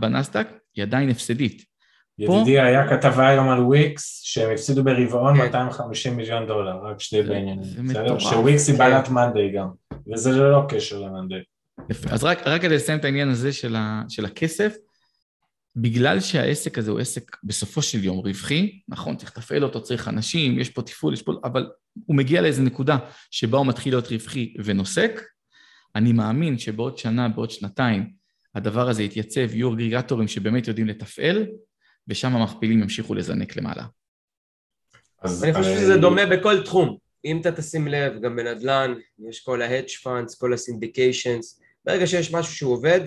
[0.00, 1.64] בנסדק, היא עדיין הפסדית.
[2.18, 2.64] ידידי, פה...
[2.64, 5.42] היה כתבה היום על וויקס, שהם הפסידו ברבעון כן.
[5.42, 7.64] 250 מיליון דולר, רק שתהיה בעניינים.
[7.64, 8.20] זה מטורף.
[8.20, 9.68] שוויקס היא בעלת מאנדיי גם,
[10.12, 11.42] וזה ללא קשר למאנדיי.
[12.10, 14.76] אז רק, רק כדי לסיים את העניין הזה של, ה, של הכסף,
[15.76, 20.58] בגלל שהעסק הזה הוא עסק בסופו של יום רווחי, נכון, צריך לתפעל אותו, צריך אנשים,
[20.58, 21.32] יש פה תפעול, יש פה...
[21.44, 21.70] אבל
[22.06, 22.98] הוא מגיע לאיזו נקודה
[23.30, 25.20] שבה הוא מתחיל להיות רווחי ונוסק,
[25.96, 28.10] אני מאמין שבעוד שנה, בעוד שנתיים,
[28.56, 31.46] הדבר הזה יתייצב, יהיו אגריגטורים שבאמת יודעים לתפעל,
[32.08, 33.84] ושם המכפילים ימשיכו לזנק למעלה.
[35.24, 36.96] אני חושב שזה דומה בכל תחום.
[37.24, 38.94] אם אתה תשים לב, גם בנדל"ן,
[39.28, 43.00] יש כל ה-hedge funds, כל ה-syndications, ברגע שיש משהו שהוא עובד,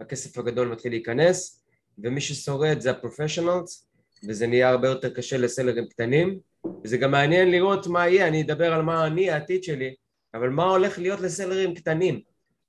[0.00, 1.64] הכסף הגדול מתחיל להיכנס,
[1.98, 3.88] ומי ששורד זה ה professionals,
[4.28, 6.38] וזה נהיה הרבה יותר קשה ל sellers קטנים,
[6.84, 9.94] וזה גם מעניין לראות מה יהיה, אני אדבר על מה אני, העתיד שלי,
[10.34, 12.20] אבל מה הולך להיות ל sellers קטנים,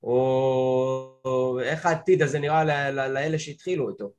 [0.03, 4.11] או, איך העתיד הזה נראה לאלה שהתחילו אותו.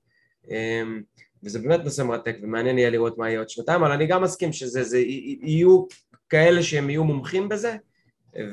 [0.51, 1.03] אמ,
[1.43, 4.53] וזה באמת נושא מרתק ומעניין יהיה לראות מה יהיה עוד שנתיים, אבל אני גם מסכים
[4.53, 4.99] שזה זה,
[5.43, 5.85] יהיו
[6.29, 7.77] כאלה שהם יהיו מומחים בזה,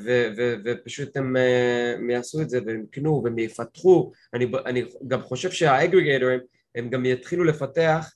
[0.05, 5.21] ו, ו, ופשוט הם, אה, יעשו את זה והם יקנו והם יפתחו, אני, אני גם
[5.21, 6.39] חושב שהאגריגטורים
[6.75, 8.13] הם גם יתחילו לפתח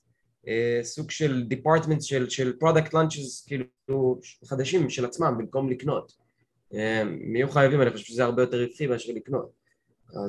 [0.48, 6.25] אה, סוג של department של, של product launches כאילו חדשים של עצמם במקום לקנות,
[6.72, 9.66] הם יהיו חייבים, אני חושב שזה הרבה יותר רווחי מאשר לקנות.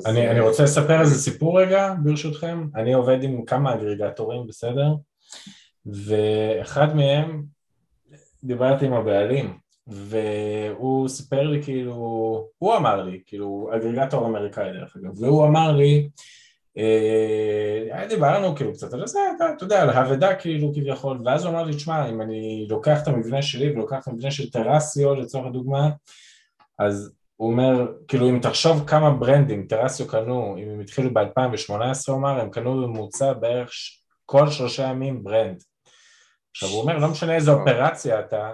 [0.05, 4.93] אני, אני רוצה לספר איזה סיפור רגע ברשותכם, אני עובד עם כמה אגריגטורים בסדר?
[5.85, 7.43] ואחד מהם
[8.43, 11.93] דיברתי עם הבעלים והוא סיפר לי כאילו,
[12.57, 16.09] הוא אמר לי, כאילו אגרגטור אמריקאי דרך אגב, והוא אמר לי, אה,
[18.09, 21.63] דיברנו כאילו קצת על זה, אתה, אתה יודע, על האבדה כאילו כביכול, ואז הוא אמר
[21.63, 25.89] לי, תשמע, אם אני לוקח את המבנה שלי ולוקח את המבנה של טרסיו לצורך הדוגמה,
[26.79, 31.73] אז הוא אומר, כאילו אם תחשוב כמה ברנדים טרסיו קנו, אם הם התחילו ב-2018
[32.07, 33.71] הוא אמר, הם קנו בממוצע בערך
[34.25, 35.63] כל שלושה ימים ברנד.
[36.51, 38.53] עכשיו הוא אומר, לא משנה איזה אופרציה אתה,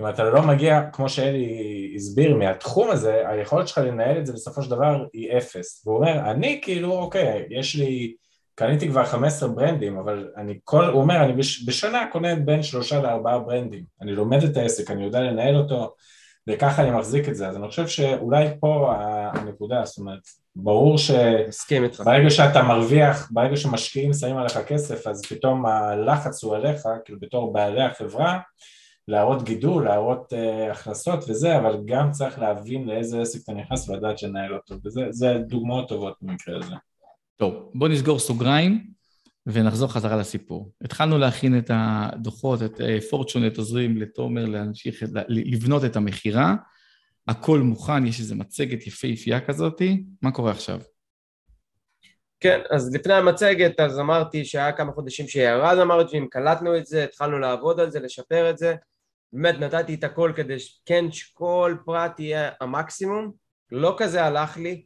[0.00, 4.62] אם אתה לא מגיע, כמו שאלי הסביר, מהתחום הזה, היכולת שלך לנהל את זה בסופו
[4.62, 5.86] של דבר היא אפס.
[5.86, 8.14] והוא אומר, אני כאילו, אוקיי, יש לי,
[8.54, 13.02] קניתי כבר 15 ברנדים, אבל אני כל, הוא אומר, אני בש, בשנה קונה בין שלושה
[13.02, 13.84] לארבעה ברנדים.
[14.02, 15.94] אני לומד את העסק, אני יודע לנהל אותו,
[16.48, 17.48] וככה אני מחזיק את זה.
[17.48, 18.94] אז אני חושב שאולי פה
[19.34, 20.20] הנקודה, זאת אומרת,
[20.56, 27.20] ברור שברגע שאתה מרוויח, ברגע שמשקיעים שמים עליך כסף, אז פתאום הלחץ הוא עליך, כאילו
[27.20, 28.38] בתור בעלי החברה,
[29.08, 34.18] להראות גידול, להראות uh, הכנסות וזה, אבל גם צריך להבין לאיזה עסק אתה נכנס ולדעת
[34.18, 36.74] שנהל אותו, וזה דוגמאות טובות במקרה הזה.
[37.36, 38.86] טוב, בוא נסגור סוגריים
[39.46, 40.70] ונחזור חזרה לסיפור.
[40.84, 46.54] התחלנו להכין את הדוחות, את פורצ'ונט uh, עוזרים לתומר להמשיך, לבנות את המכירה,
[47.28, 50.80] הכל מוכן, יש איזו מצגת יפהפייה כזאתי, מה קורה עכשיו?
[52.40, 57.04] כן, אז לפני המצגת אז אמרתי שהיה כמה חודשים שירד אמרתי אם קלטנו את זה,
[57.04, 58.74] התחלנו לעבוד על זה, לשפר את זה,
[59.32, 63.32] באמת נתתי את הכל כדי שכן שכל פרט יהיה המקסימום,
[63.72, 64.84] לא כזה הלך לי,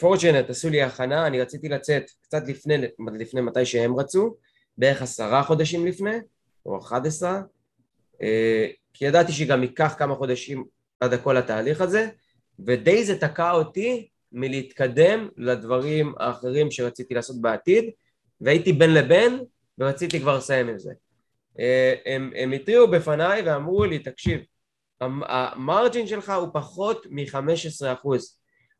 [0.00, 2.74] פורצ'נט עשו לי הכנה, אני רציתי לצאת קצת לפני,
[3.18, 4.36] לפני מתי שהם רצו,
[4.78, 6.16] בערך עשרה חודשים לפני,
[6.66, 7.42] או אחד עשרה,
[8.22, 10.64] אה, כי ידעתי שגם ייקח כמה חודשים
[11.00, 12.08] עד הכל התהליך הזה,
[12.66, 17.84] ודי זה תקע אותי מלהתקדם לדברים האחרים שרציתי לעשות בעתיד,
[18.40, 19.38] והייתי בין לבין,
[19.78, 20.92] ורציתי כבר לסיים עם זה.
[21.60, 24.40] אה, הם, הם התריעו בפניי ואמרו לי, תקשיב,
[25.00, 28.08] המרג'ין שלך הוא פחות מ-15%.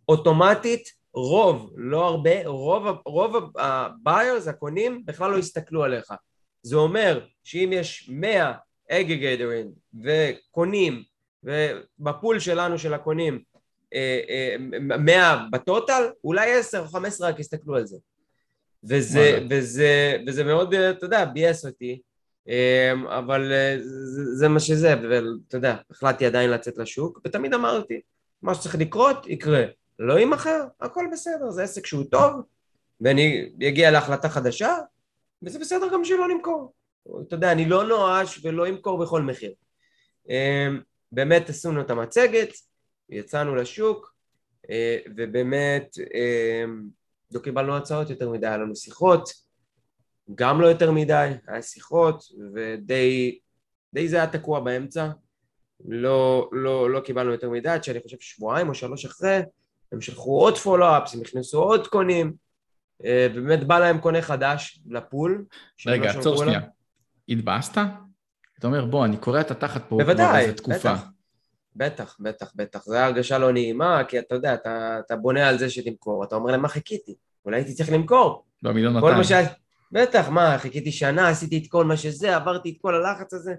[0.09, 6.13] אוטומטית, רוב, לא הרבה, רוב, רוב הביירס, הקונים, בכלל לא יסתכלו עליך.
[6.63, 8.53] זה אומר שאם יש 100
[8.91, 9.71] אגרגייטרים
[10.05, 11.03] וקונים,
[11.45, 13.43] ובפול שלנו של הקונים
[13.93, 17.97] 100 אה, אה, בטוטל, אולי 10 או 15 רק יסתכלו על זה.
[18.85, 22.01] וזה, וזה, וזה מאוד, אתה יודע, ביאס אותי.
[22.49, 28.01] אמ, אבל אה, זה, זה מה שזה, ואתה יודע, החלטתי עדיין לצאת לשוק, ותמיד אמרתי,
[28.43, 29.65] מה שצריך לקרות, יקרה.
[29.99, 32.33] לא יימכר, הכל בסדר, זה עסק שהוא טוב,
[33.01, 34.77] ואני אגיע להחלטה חדשה,
[35.43, 36.73] וזה בסדר גם שלא נמכור.
[37.27, 39.53] אתה יודע, אני לא נואש ולא אמכור בכל מחיר.
[40.29, 40.81] אמ,
[41.13, 42.49] באמת עשינו את המצגת,
[43.09, 44.15] יצאנו לשוק,
[44.71, 46.83] אה, ובאמת אמ,
[47.33, 49.48] לא קיבלנו הצעות יותר מדי, היה לנו שיחות,
[50.35, 52.23] גם לא יותר מדי, היה שיחות
[52.55, 53.39] ודי
[53.95, 55.09] די זה היה תקוע באמצע,
[55.85, 59.41] לא, לא, לא קיבלנו יותר מדי, עד שאני חושב שבועיים או שלוש אחרי,
[59.93, 62.33] הם שלחו עוד פולו-אפס, הם הכניסו עוד קונים,
[63.05, 65.45] אה, ובאמת בא להם קונה חדש לפול.
[65.87, 66.61] רגע, עצור שנייה.
[67.29, 67.79] התבאסת?
[68.59, 70.93] אתה אומר, בוא, אני קורע את התחת פה בוודאי, כבר תקופה.
[70.95, 71.05] בטח.
[71.77, 72.85] בטח, בטח, בטח.
[72.85, 76.53] זו הרגשה לא נעימה, כי אתה יודע, אתה, אתה בונה על זה שתמכור, אתה אומר
[76.53, 77.15] למה חיכיתי?
[77.45, 78.45] אולי הייתי צריך למכור.
[78.63, 79.47] במיליון לא, מאתיים.
[79.93, 83.55] בטח, מה, חיכיתי שנה, עשיתי את כל מה שזה, עברתי את כל הלחץ הזה.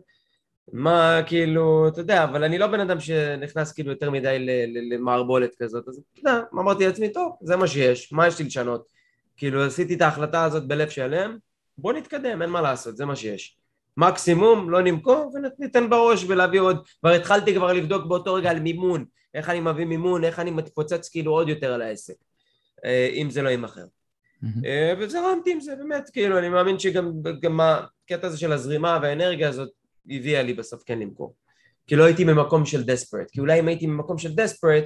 [0.74, 4.46] מה, כאילו, אתה יודע, אבל אני לא בן אדם שנכנס כאילו יותר מדי
[4.92, 8.88] למערבולת כזאת, אז אתה יודע, אמרתי לעצמי, טוב, זה מה שיש, מה יש לי לשנות?
[9.38, 11.38] כאילו, עשיתי את ההחלטה הזאת בלב שלם,
[11.78, 13.58] בוא נתקדם, אין מה לעשות, זה מה שיש.
[13.98, 19.06] מקסימום, לא נמכור, וניתן בראש ולהביא עוד, כבר התחלתי כבר לבדוק באותו רגע על מימון,
[19.34, 22.16] איך אני מביא מימון, איך אני מתפוצץ כאילו עוד יותר על העסק,
[22.86, 23.86] אה, אם זה לא יימכר.
[24.66, 29.70] אה, וזרמתי עם זה, באמת, כאילו, אני מאמין שגם הקטע הזה של הזרימה והאנרגיה הזאת
[30.10, 31.36] הביאה לי בסוף כן למכור.
[31.88, 34.86] כי לא הייתי ממקום של דספרט, כי אולי אם הייתי ממקום של דספרט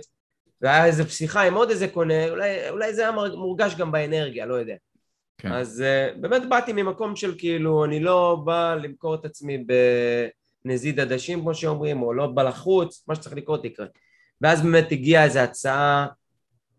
[0.62, 4.54] והיה איזה פסיכה עם עוד איזה קונה, אולי, אולי זה היה מורגש גם באנרגיה, לא
[4.54, 4.76] יודע.
[5.38, 5.52] כן.
[5.52, 9.66] אז uh, באמת באתי ממקום של כאילו, אני לא בא למכור את עצמי
[10.66, 13.86] בנזיד עדשים כמו שאומרים, או לא בא לחוץ, מה שצריך לקרות יקרה.
[14.42, 16.08] ואז באמת הגיעה איזו הצעה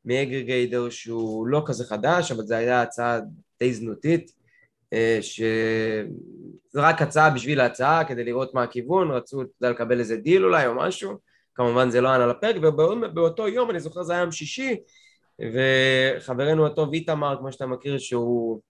[0.05, 3.21] מאגרגיידר שהוא לא כזה חדש, אבל זו הייתה הצעה
[3.61, 4.31] די זנותית,
[4.93, 10.67] אה, שזו רק הצעה בשביל ההצעה, כדי לראות מה הכיוון, רצו לקבל איזה דיל אולי
[10.67, 11.19] או משהו,
[11.55, 14.77] כמובן זה לא היה על הפרק, ובאותו יום, אני זוכר זה היה יום שישי,
[15.53, 18.61] וחברנו הטוב איתמר, כמו שאתה מכיר, שהוא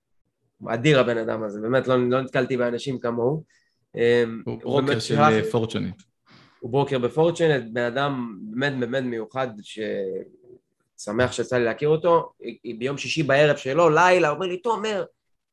[0.66, 3.44] אדיר הבן אדם הזה, באמת לא, לא נתקלתי באנשים כמוהו.
[3.96, 6.02] אה, הוא ברוקר של פורצ'נט.
[6.60, 9.78] הוא ברוקר בפורצ'נט, בן אדם באמת באמת מיוחד, ש...
[10.98, 12.32] שמח שיצא לי להכיר אותו,
[12.78, 15.04] ביום שישי בערב שלו, לילה, אומר לי, תומר,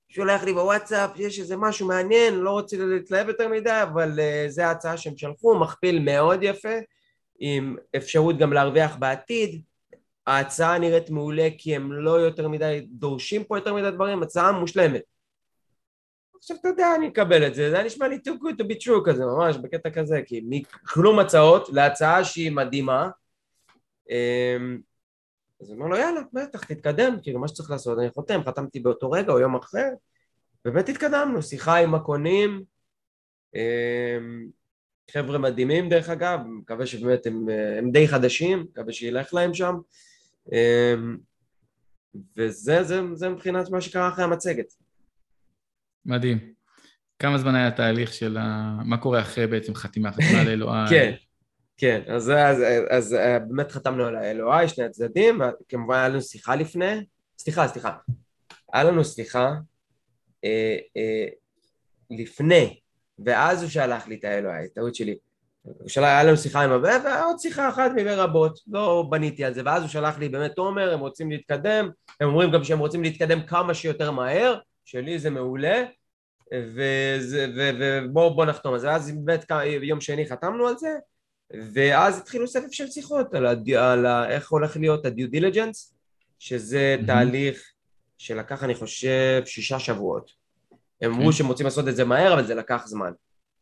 [0.10, 4.68] שולח לי בוואטסאפ, יש איזה משהו מעניין, לא רוצה להתלהב יותר מדי, אבל uh, זה
[4.68, 6.78] ההצעה שהם שלחו, מכפיל מאוד יפה,
[7.40, 9.62] עם אפשרות גם להרוויח בעתיד.
[10.28, 15.02] ההצעה נראית מעולה כי הם לא יותר מדי דורשים פה יותר מדי דברים, הצעה מושלמת.
[16.38, 19.06] עכשיו אתה יודע, אני אקבל את זה, זה נשמע לי too good to be true
[19.06, 23.10] כזה, ממש בקטע כזה, כי מכלום הצעות להצעה שהיא מדהימה,
[24.10, 24.80] אמ,
[25.62, 29.12] אז הוא אומר לו יאללה, בטח, תתקדם, כאילו מה שצריך לעשות, אני חותם, חתמתי באותו
[29.12, 29.90] רגע או יום אחר,
[30.66, 32.64] באמת התקדמנו, שיחה עם הקונים,
[33.56, 34.48] אמ,
[35.12, 39.76] חבר'ה מדהימים דרך אגב, מקווה שבאמת הם, הם די חדשים, מקווה שילך להם שם,
[40.52, 41.18] אמ,
[42.38, 44.74] וזה זה, זה מבחינת מה שקרה אחרי המצגת.
[46.06, 46.54] מדהים.
[47.20, 48.78] כמה זמן היה התהליך של ה...
[48.86, 50.90] מה קורה אחרי בעצם חתימה, חתימה ל-LOI?
[50.90, 51.14] כן,
[51.82, 56.56] כן, אז, אז, אז, אה, באמת חתמנו על ה-LOI, שני הצדדים, וכמובן היה לנו שיחה
[56.56, 57.06] לפני,
[57.38, 57.92] סליחה, סליחה,
[58.74, 59.54] היה לנו שיחה
[60.44, 61.28] אה, אה,
[62.10, 62.80] לפני,
[63.26, 65.16] ואז הוא שלח לי את ה-LOI, טעות שלי.
[65.62, 69.54] הוא שלח, היה לנו שיחה עם הבן, ועוד שיחה אחת מבין רבות, לא בניתי על
[69.54, 71.90] זה, ואז הוא שלח לי באמת תומר, הם רוצים להתקדם,
[72.20, 75.84] הם אומרים גם שהם רוצים להתקדם כמה שיותר מהר, שלי זה מעולה,
[78.14, 79.46] ובואו נחתום על זה, אז באמת
[79.82, 80.90] יום שני חתמנו על זה,
[81.74, 83.70] ואז התחילו סבב של שיחות על, הד...
[83.70, 84.30] על ה...
[84.30, 85.94] איך הולך להיות הדיו דיליג'נס,
[86.40, 87.06] שזה mm-hmm.
[87.08, 87.72] תהליך
[88.18, 90.32] שלקח אני חושב שישה שבועות.
[91.02, 91.32] הם אמרו okay.
[91.32, 91.38] כן.
[91.38, 93.12] שהם רוצים לעשות את זה מהר, אבל זה לקח זמן.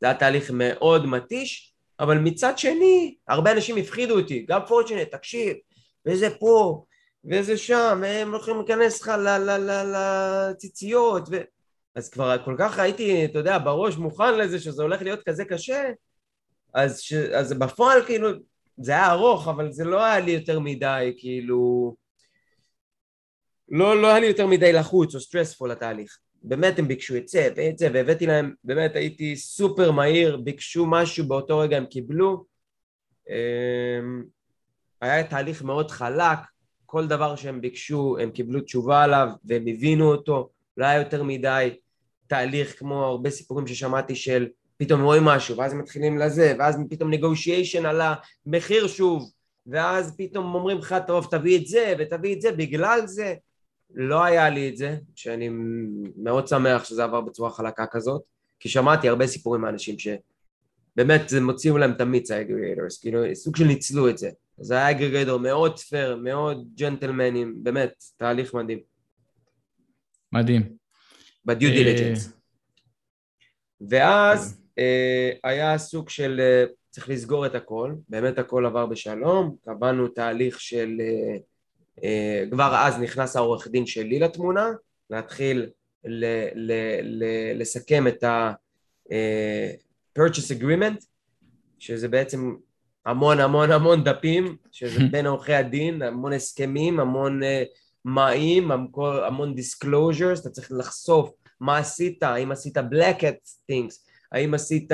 [0.02, 5.58] זה היה תהליך מאוד מתיש, אבל מצד שני, הרבה אנשים הפחידו אותי, גם פורצ'נט, תקשיב,
[6.06, 6.84] וזה פה,
[7.25, 9.12] וזה שם, הם יכולים להיכנס לך
[9.86, 11.38] לציציות, ו...
[11.95, 15.91] אז כבר כל כך הייתי, אתה יודע, בראש מוכן לזה שזה הולך להיות כזה קשה,
[16.73, 17.13] אז, ש...
[17.13, 18.29] אז בפועל כאילו,
[18.77, 21.95] זה היה ארוך, אבל זה לא היה לי יותר מדי, כאילו...
[23.69, 26.17] לא, לא היה לי יותר מדי לחוץ או סטרספול לתהליך.
[26.43, 31.27] באמת הם ביקשו את זה ואת זה, והבאתי להם, באמת הייתי סופר מהיר, ביקשו משהו,
[31.27, 32.45] באותו רגע הם קיבלו.
[33.29, 34.23] אמ,
[35.01, 36.39] היה תהליך מאוד חלק,
[36.86, 41.77] כל דבר שהם ביקשו הם קיבלו תשובה עליו והם הבינו אותו, לא היה יותר מדי
[42.27, 44.47] תהליך כמו הרבה סיפורים ששמעתי של
[44.79, 48.01] פתאום רואים משהו ואז הם מתחילים לזה ואז פתאום נגושיישן על
[48.45, 49.31] המחיר שוב
[49.67, 52.51] ואז פתאום אומרים לך טוב תביא את זה ותביא את זה.
[52.51, 53.35] בגלל זה
[53.93, 55.49] לא היה לי את זה שאני
[56.17, 58.21] מאוד שמח שזה עבר בצורה חלקה כזאת
[58.59, 63.55] כי שמעתי הרבה סיפורים מאנשים שבאמת זה מוציא להם את המיץ ה aggregators כאילו סוג
[63.55, 64.29] של ניצלו את זה.
[64.57, 68.79] זה היה aggregator מאוד פייר מאוד ג'נטלמנים באמת תהליך מדהים.
[70.31, 70.69] מדהים.
[71.45, 72.33] ב due diligence
[73.89, 74.58] ואז אה,
[75.43, 81.01] היה סוג של אה, צריך לסגור את הכל, באמת הכל עבר בשלום, קבענו תהליך של,
[82.03, 84.71] אה, כבר אז נכנס העורך דין שלי לתמונה,
[85.09, 85.69] להתחיל
[86.05, 86.71] ל, ל,
[87.03, 87.23] ל,
[87.61, 91.05] לסכם את ה-purchase agreement,
[91.79, 92.55] שזה בעצם
[93.05, 97.39] המון המון המון דפים, שזה בין עורכי הדין, המון הסכמים, המון
[98.05, 104.91] מעים, המון disclosures, אתה צריך לחשוף מה עשית, האם עשית black at things, האם עשית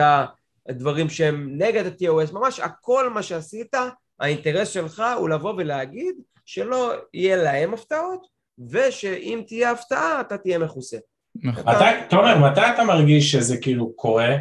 [0.70, 3.76] דברים שהם נגד ה-TOS, ממש הכל מה שעשית,
[4.20, 8.28] האינטרס שלך הוא לבוא ולהגיד שלא יהיה להם הפתעות,
[8.70, 10.98] ושאם תהיה הפתעה אתה תהיה מכוסה.
[11.44, 11.74] נכון.
[12.10, 14.36] תומר, מתי אתה מרגיש שזה כאילו קורה?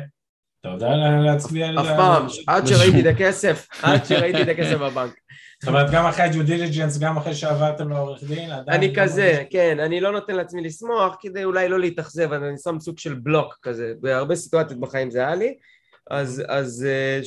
[0.61, 0.88] אתה יודע
[1.24, 1.80] להצביע על זה?
[1.92, 5.14] אף פעם, עד שראיתי את הכסף, עד שראיתי את הכסף בבנק.
[5.64, 8.79] זאת אומרת, גם אחרי ה-due diligence, גם אחרי שעברתם לעורך דין, עדיין...
[8.79, 12.81] אני לא כזה, כן, אני לא נותן לעצמי לשמוח כדי אולי לא להתאכזב, אני שם
[12.81, 15.55] סוג של בלוק כזה, בהרבה סיטואציות בחיים זה היה לי,
[16.11, 17.20] אז, אז אה,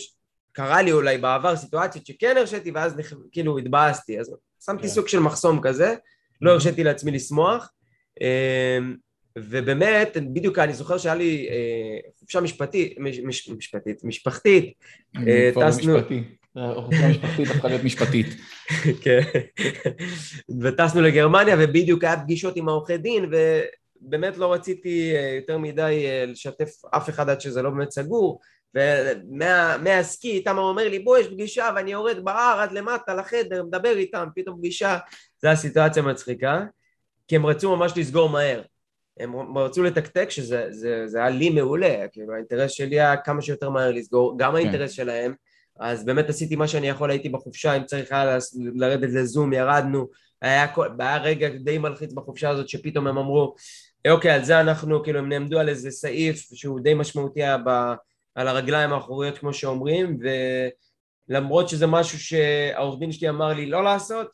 [0.52, 2.96] קרה לי אולי בעבר סיטואציות שכן הרשיתי ואז
[3.32, 4.88] כאילו התבאסתי, אז שמתי כן.
[4.88, 5.96] סוג של מחסום כזה,
[6.42, 7.72] לא הרשיתי לעצמי לשמוח,
[8.22, 8.96] אמ,
[9.38, 12.98] ובאמת, בדיוק אני זוכר שהיה לי אה, חופשה משפטית,
[13.58, 14.74] משפטית, משפחתית,
[15.28, 15.98] אה, טסנו...
[16.58, 18.28] החופשה משפחתית הפכה להיות משפטית.
[19.04, 19.20] כן,
[20.62, 23.32] וטסנו לגרמניה ובדיוק היה פגישות עם העורכי דין
[24.02, 28.40] ובאמת לא רציתי יותר מדי לשתף אף אחד עד שזה לא באמת סגור.
[28.74, 34.28] ומהסקי איתם אומר לי בוא יש פגישה ואני יורד בהר עד למטה לחדר מדבר איתם
[34.36, 34.98] פתאום פגישה.
[35.42, 36.66] זו הסיטואציה מצחיקה
[37.28, 38.62] כי הם רצו ממש לסגור מהר.
[39.20, 43.70] הם רצו לתקתק שזה זה, זה היה לי מעולה כאילו האינטרס שלי היה כמה שיותר
[43.70, 44.58] מהר לסגור גם כן.
[44.58, 45.34] האינטרס שלהם
[45.80, 48.38] אז באמת עשיתי מה שאני יכול הייתי בחופשה אם צריך היה
[48.76, 50.08] לרדת לזום ירדנו
[50.42, 50.68] היה,
[51.00, 53.56] היה רגע די מלחיץ בחופשה הזאת שפתאום הם אמרו
[54.08, 57.70] אוקיי על זה אנחנו כאילו הם נעמדו על איזה סעיף שהוא די משמעותי היה ב...
[58.36, 60.18] על הרגליים האחוריות כמו שאומרים
[61.30, 64.28] ולמרות שזה משהו שהעורך דין שלי אמר לי לא לעשות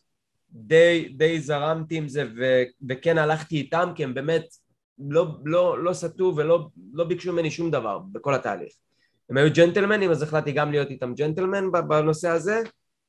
[0.51, 4.45] די, די זרמתי עם זה ו, וכן הלכתי איתם כי הם באמת
[5.09, 8.73] לא, לא, לא סטו ולא לא ביקשו ממני שום דבר בכל התהליך.
[9.29, 12.61] הם היו ג'נטלמנים, אז החלטתי גם להיות איתם ג'נטלמן בנושא הזה,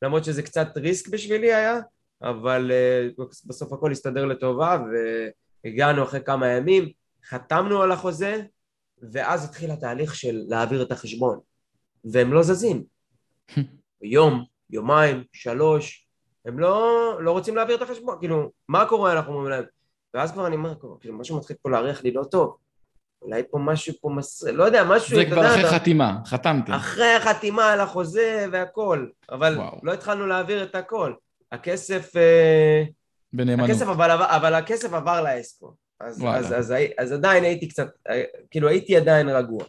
[0.02, 1.80] למרות שזה קצת ריסק בשבילי היה,
[2.22, 2.70] אבל
[3.18, 4.78] uh, בסוף הכל הסתדר לטובה
[5.64, 6.88] והגענו אחרי כמה ימים,
[7.28, 8.42] חתמנו על החוזה,
[9.12, 11.38] ואז התחיל התהליך של להעביר את החשבון,
[12.04, 12.84] והם לא זזים.
[14.02, 16.08] יום, יומיים, שלוש,
[16.44, 19.64] הם לא, לא רוצים להעביר את החשבון, כאילו, מה קורה אנחנו אומרים להם?
[20.14, 22.56] ואז כבר אני אומר, כאילו, משהו מתחיל פה להריח לי לא טוב.
[23.25, 24.45] אולי פה משהו פה מס...
[24.45, 25.16] לא יודע, משהו...
[25.16, 26.72] זה כבר אחרי חתימה, חתמתי.
[26.77, 29.81] אחרי החתימה על החוזה והכל, אבל וואו.
[29.83, 31.12] לא התחלנו להעביר את הכל.
[31.53, 32.16] הכסף...
[32.16, 32.85] אה,
[33.33, 33.70] בנאמנות.
[33.70, 35.75] הכסף, אבל, אבל הכסף עבר לאסקו.
[36.01, 39.64] אז, אז, אז, אז, אז עדיין הייתי קצת, אה, כאילו הייתי עדיין רגוע.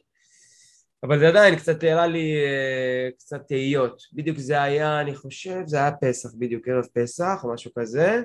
[1.03, 4.01] אבל זה עדיין קצת העלה לי אה, קצת תהיות.
[4.14, 8.22] בדיוק זה היה, אני חושב, זה היה פסח, בדיוק ערב פסח או משהו כזה,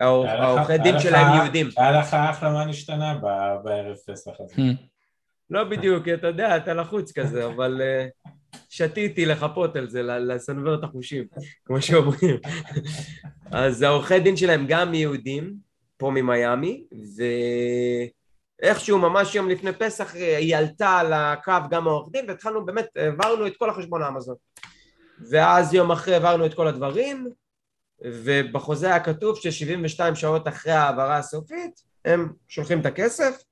[0.00, 1.68] והעורכי דין שלהם יהודים.
[1.76, 3.18] היה לך אחלה מה נשתנה
[3.62, 4.54] בערב פסח הזה.
[4.54, 4.76] Hmm.
[5.50, 8.06] לא בדיוק, אתה יודע, אתה לחוץ כזה, אבל אה,
[8.68, 11.24] שתיתי לחפות על זה, לסנוור את החושים,
[11.64, 12.36] כמו שאומרים.
[13.52, 15.54] אז העורכי דין שלהם גם יהודים,
[15.96, 17.22] פה ממיאמי, ו...
[18.62, 23.46] איכשהו ממש יום לפני פסח היא עלתה על הקו גם העורך דין והתחלנו באמת, העברנו
[23.46, 24.34] את כל החשבון האמזון
[25.30, 27.28] ואז יום אחרי העברנו את כל הדברים
[28.04, 33.42] ובחוזה היה כתוב ש-72 שעות אחרי ההעברה הסופית הם שולחים את הכסף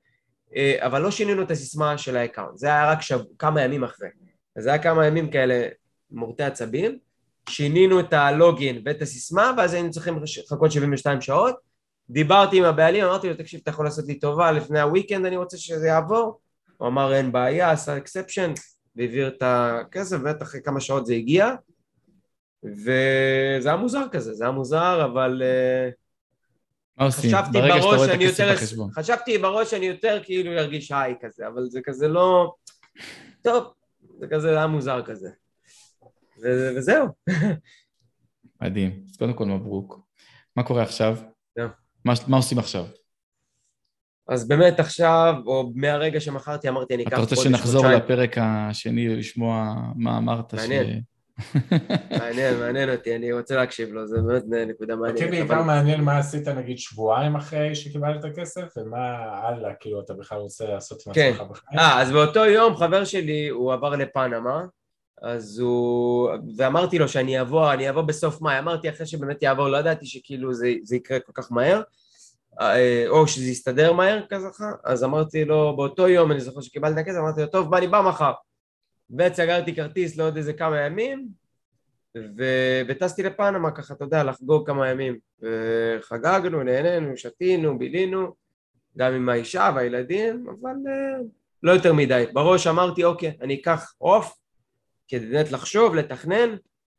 [0.79, 3.19] אבל לא שינינו את הסיסמה של ה account זה היה רק שב...
[3.39, 4.09] כמה ימים אחרי.
[4.55, 5.67] אז זה היה כמה ימים כאלה
[6.11, 6.97] מורטי עצבים.
[7.49, 11.55] שינינו את ה login ואת הסיסמה ואז היינו צריכים לחכות 72 שעות.
[12.09, 15.37] דיברתי עם הבעלים, אמרתי לו, תקשיב, אתה יכול לעשות לי טובה לפני ה weekend, אני
[15.37, 16.39] רוצה שזה יעבור?
[16.77, 18.53] הוא אמר, אין בעיה, עשה exception,
[18.95, 21.51] והעביר את הכסף, ובאמת אחרי כמה שעות זה הגיע,
[22.63, 25.41] וזה היה מוזר כזה, זה היה מוזר, אבל...
[25.45, 25.89] אה,
[26.97, 27.31] מה עושים?
[27.51, 28.91] ברגע שאתה רואה את הכסף בחשבון.
[28.91, 32.53] חשבתי בראש שאני יותר כאילו ארגיש היי כזה, אבל זה כזה לא...
[33.41, 33.73] טוב,
[34.19, 35.29] זה כזה היה מוזר כזה.
[36.43, 37.07] וזהו.
[38.61, 39.03] מדהים.
[39.09, 39.99] אז קודם כל מברוק.
[40.55, 41.17] מה קורה עכשיו?
[42.05, 42.85] מה, מה עושים עכשיו?
[44.29, 47.55] אז באמת עכשיו, או מהרגע שמכרתי, אמרתי אני אקח חודש, חודשיים.
[47.55, 48.03] אתה רוצה שנחזור חודשיים.
[48.03, 50.53] לפרק השני לשמוע מה אמרת?
[50.53, 50.85] מעניין.
[50.85, 51.16] ש...
[52.19, 55.21] מעניין, מעניין אותי, אני רוצה להקשיב לו, זה באמת נקודה מעניינת.
[55.21, 60.13] אותי בעיקר מעניין מה עשית נגיד שבועיים אחרי שקיבלת את הכסף, ומה הלאה, כאילו אתה
[60.13, 61.31] בכלל רוצה לעשות עם כן.
[61.33, 61.79] עצמך בחיים.
[61.79, 64.65] אה, אז באותו יום חבר שלי, הוא עבר לפנמה,
[65.21, 66.29] אז הוא...
[66.57, 70.53] ואמרתי לו שאני אבוא, אני אבוא בסוף מאי, אמרתי אחרי שבאמת יעבור, לא ידעתי שכאילו
[70.53, 71.81] זה, זה יקרה כל כך מהר,
[72.61, 74.47] אה, או שזה יסתדר מהר כזה,
[74.85, 77.87] אז אמרתי לו, באותו יום, אני זוכר שקיבלתי את הכסף, אמרתי לו, טוב, בא, אני
[77.87, 78.31] בא מחר.
[79.19, 81.27] וסגרתי כרטיס לעוד איזה כמה ימים,
[82.17, 82.43] ו...
[82.87, 85.17] וטסתי לפנמה ככה, אתה יודע, לחגוג כמה ימים.
[85.41, 88.33] וחגגנו, נהנינו, שתינו, בילינו,
[88.97, 91.23] גם עם האישה והילדים, אבל uh,
[91.63, 92.25] לא יותר מדי.
[92.33, 94.37] בראש אמרתי, אוקיי, אני אקח עוף,
[95.07, 96.55] כדי באמת לחשוב, לתכנן,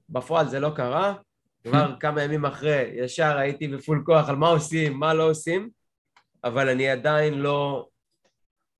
[0.09, 1.14] בפועל זה לא קרה,
[1.64, 5.70] כבר כמה ימים אחרי, ישר הייתי בפול כוח על מה עושים, מה לא עושים,
[6.44, 7.88] אבל אני עדיין לא,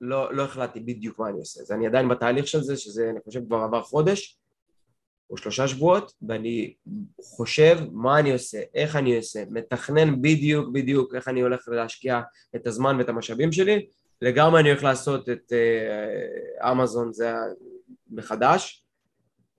[0.01, 3.21] לא, לא החלטתי בדיוק מה אני עושה, אז אני עדיין בתהליך של זה, שזה אני
[3.25, 4.39] חושב כבר עבר חודש
[5.31, 6.75] או שלושה שבועות, ואני
[7.21, 12.21] חושב מה אני עושה, איך אני עושה, מתכנן בדיוק בדיוק איך אני הולך להשקיע
[12.57, 13.87] את הזמן ואת המשאבים שלי,
[14.23, 17.33] לגמרי אני הולך לעשות את אה, אמזון זה
[18.11, 18.85] מחדש,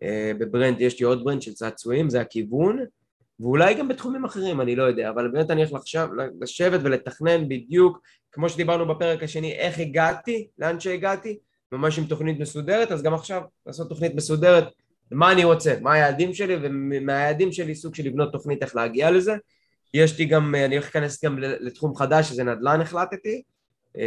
[0.04, 2.80] אה, בברנד, יש לי עוד ברנד של צעצועים, זה הכיוון,
[3.40, 5.82] ואולי גם בתחומים אחרים, אני לא יודע, אבל באמת אני הולך
[6.42, 8.00] לשבת ולתכנן בדיוק,
[8.32, 11.38] כמו שדיברנו בפרק השני, איך הגעתי, לאן שהגעתי,
[11.72, 14.68] ממש עם תוכנית מסודרת, אז גם עכשיו לעשות תוכנית מסודרת,
[15.12, 19.36] מה אני רוצה, מה היעדים שלי, ומהיעדים שלי סוג של לבנות תוכנית איך להגיע לזה.
[19.94, 23.42] יש לי גם, אני הולך להיכנס גם לתחום חדש, שזה נדל"ן החלטתי.
[23.96, 24.02] אמ.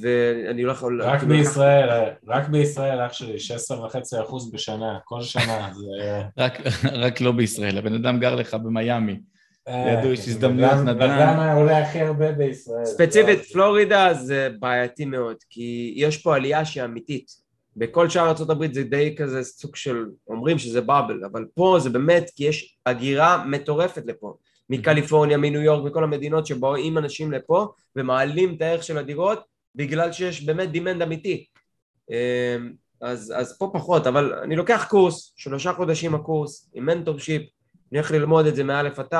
[0.00, 1.02] ואני לא יכול...
[1.02, 1.88] רק בישראל,
[2.26, 6.22] רק בישראל אח שלי, 16.5 אחוז בשנה, כל שנה, זה...
[6.92, 9.20] רק לא בישראל, הבן אדם גר לך במיאמי.
[9.68, 11.16] אה, ידעו, יש הזדמנויות נדל"ן.
[11.16, 12.84] וגם עולה הכי הרבה בישראל.
[12.84, 17.42] ספציפית פלורידה זה בעייתי מאוד, כי יש פה עלייה שהיא אמיתית.
[17.76, 22.30] בכל שאר ארה"ב זה די כזה סוג של, אומרים שזה באבל, אבל פה זה באמת,
[22.36, 24.34] כי יש הגירה מטורפת לפה.
[24.70, 29.44] מקליפורניה, מניו יורק, מכל המדינות שבאים אנשים לפה ומעלים את הערך של הדירות
[29.74, 31.46] בגלל שיש באמת דימנד אמיתי.
[32.10, 37.42] אמ, אז, אז פה פחות, אבל אני לוקח קורס, שלושה חודשים הקורס, עם mentorship,
[37.92, 39.14] אני הולך ללמוד את זה מא' עד ת',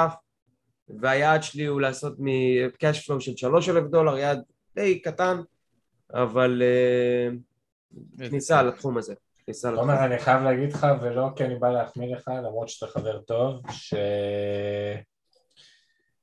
[1.01, 4.43] והיעד שלי הוא לעשות מ cash flow של שלוש אלף דולר, יעד
[4.74, 5.40] די קטן,
[6.14, 9.14] אבל אה, כניסה לתחום הזה.
[9.62, 13.61] תומר, אני חייב להגיד לך, ולא כי אני בא להחמיא לך, למרות שאתה חבר טוב,
[13.70, 13.95] ש...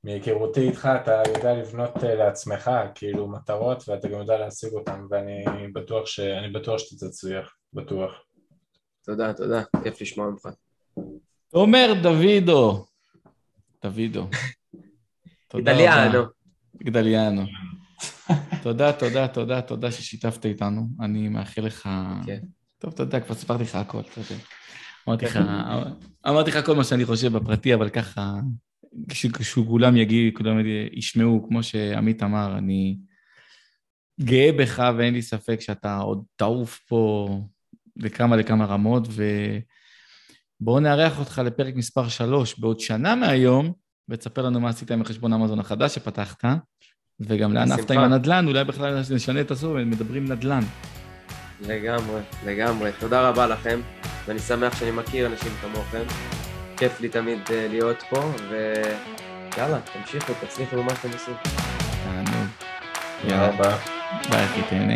[0.04, 6.06] מהיכרותי איתך אתה יודע לבנות לעצמך כאילו מטרות ואתה גם יודע להשיג אותן ואני בטוח,
[6.06, 6.20] ש...
[6.54, 8.12] בטוח שאתה תצליח, בטוח.
[9.04, 10.48] תודה, תודה, כיף לשמוע ממך.
[11.50, 12.84] עומר דוידו.
[13.84, 14.26] דוידו.
[15.56, 16.22] גדליאנו.
[16.82, 17.42] גדליאנו.
[18.62, 20.88] תודה, תודה, תודה, תודה ששיתפת איתנו.
[21.00, 21.88] אני מאחל לך...
[22.26, 22.40] כן.
[22.78, 24.42] טוב, אתה יודע, כבר סיפרתי לך הכל, אתה יודע.
[25.08, 25.38] אמרתי לך,
[26.28, 28.40] אמרתי לך כל מה שאני חושב בפרטי, אבל ככה,
[29.08, 30.56] כשכולם יגיעו, כולם
[30.92, 32.96] ישמעו, כמו שעמית אמר, אני
[34.20, 37.28] גאה בך ואין לי ספק שאתה עוד תעוף פה
[37.96, 39.08] לכמה לכמה רמות,
[40.60, 43.72] ובואו נארח אותך לפרק מספר 3 בעוד שנה מהיום,
[44.10, 46.44] ותספר לנו מה עשית עם החשבון אמזון החדש שפתחת,
[47.20, 50.62] וגם לאן עפת עם הנדל"ן, אולי בכלל נשנה את הסוף, מדברים נדל"ן.
[51.60, 52.90] לגמרי, לגמרי.
[52.98, 53.80] תודה רבה לכם,
[54.26, 56.02] ואני שמח שאני מכיר אנשים כמוכם.
[56.76, 61.34] כיף לי תמיד אה, להיות פה, ויאללה, תמשיכו, תצליחו במה שאתם עושים.
[62.04, 62.46] תענוג.
[63.24, 63.76] יאללה,
[64.30, 64.94] ביי, אחי, תהנה.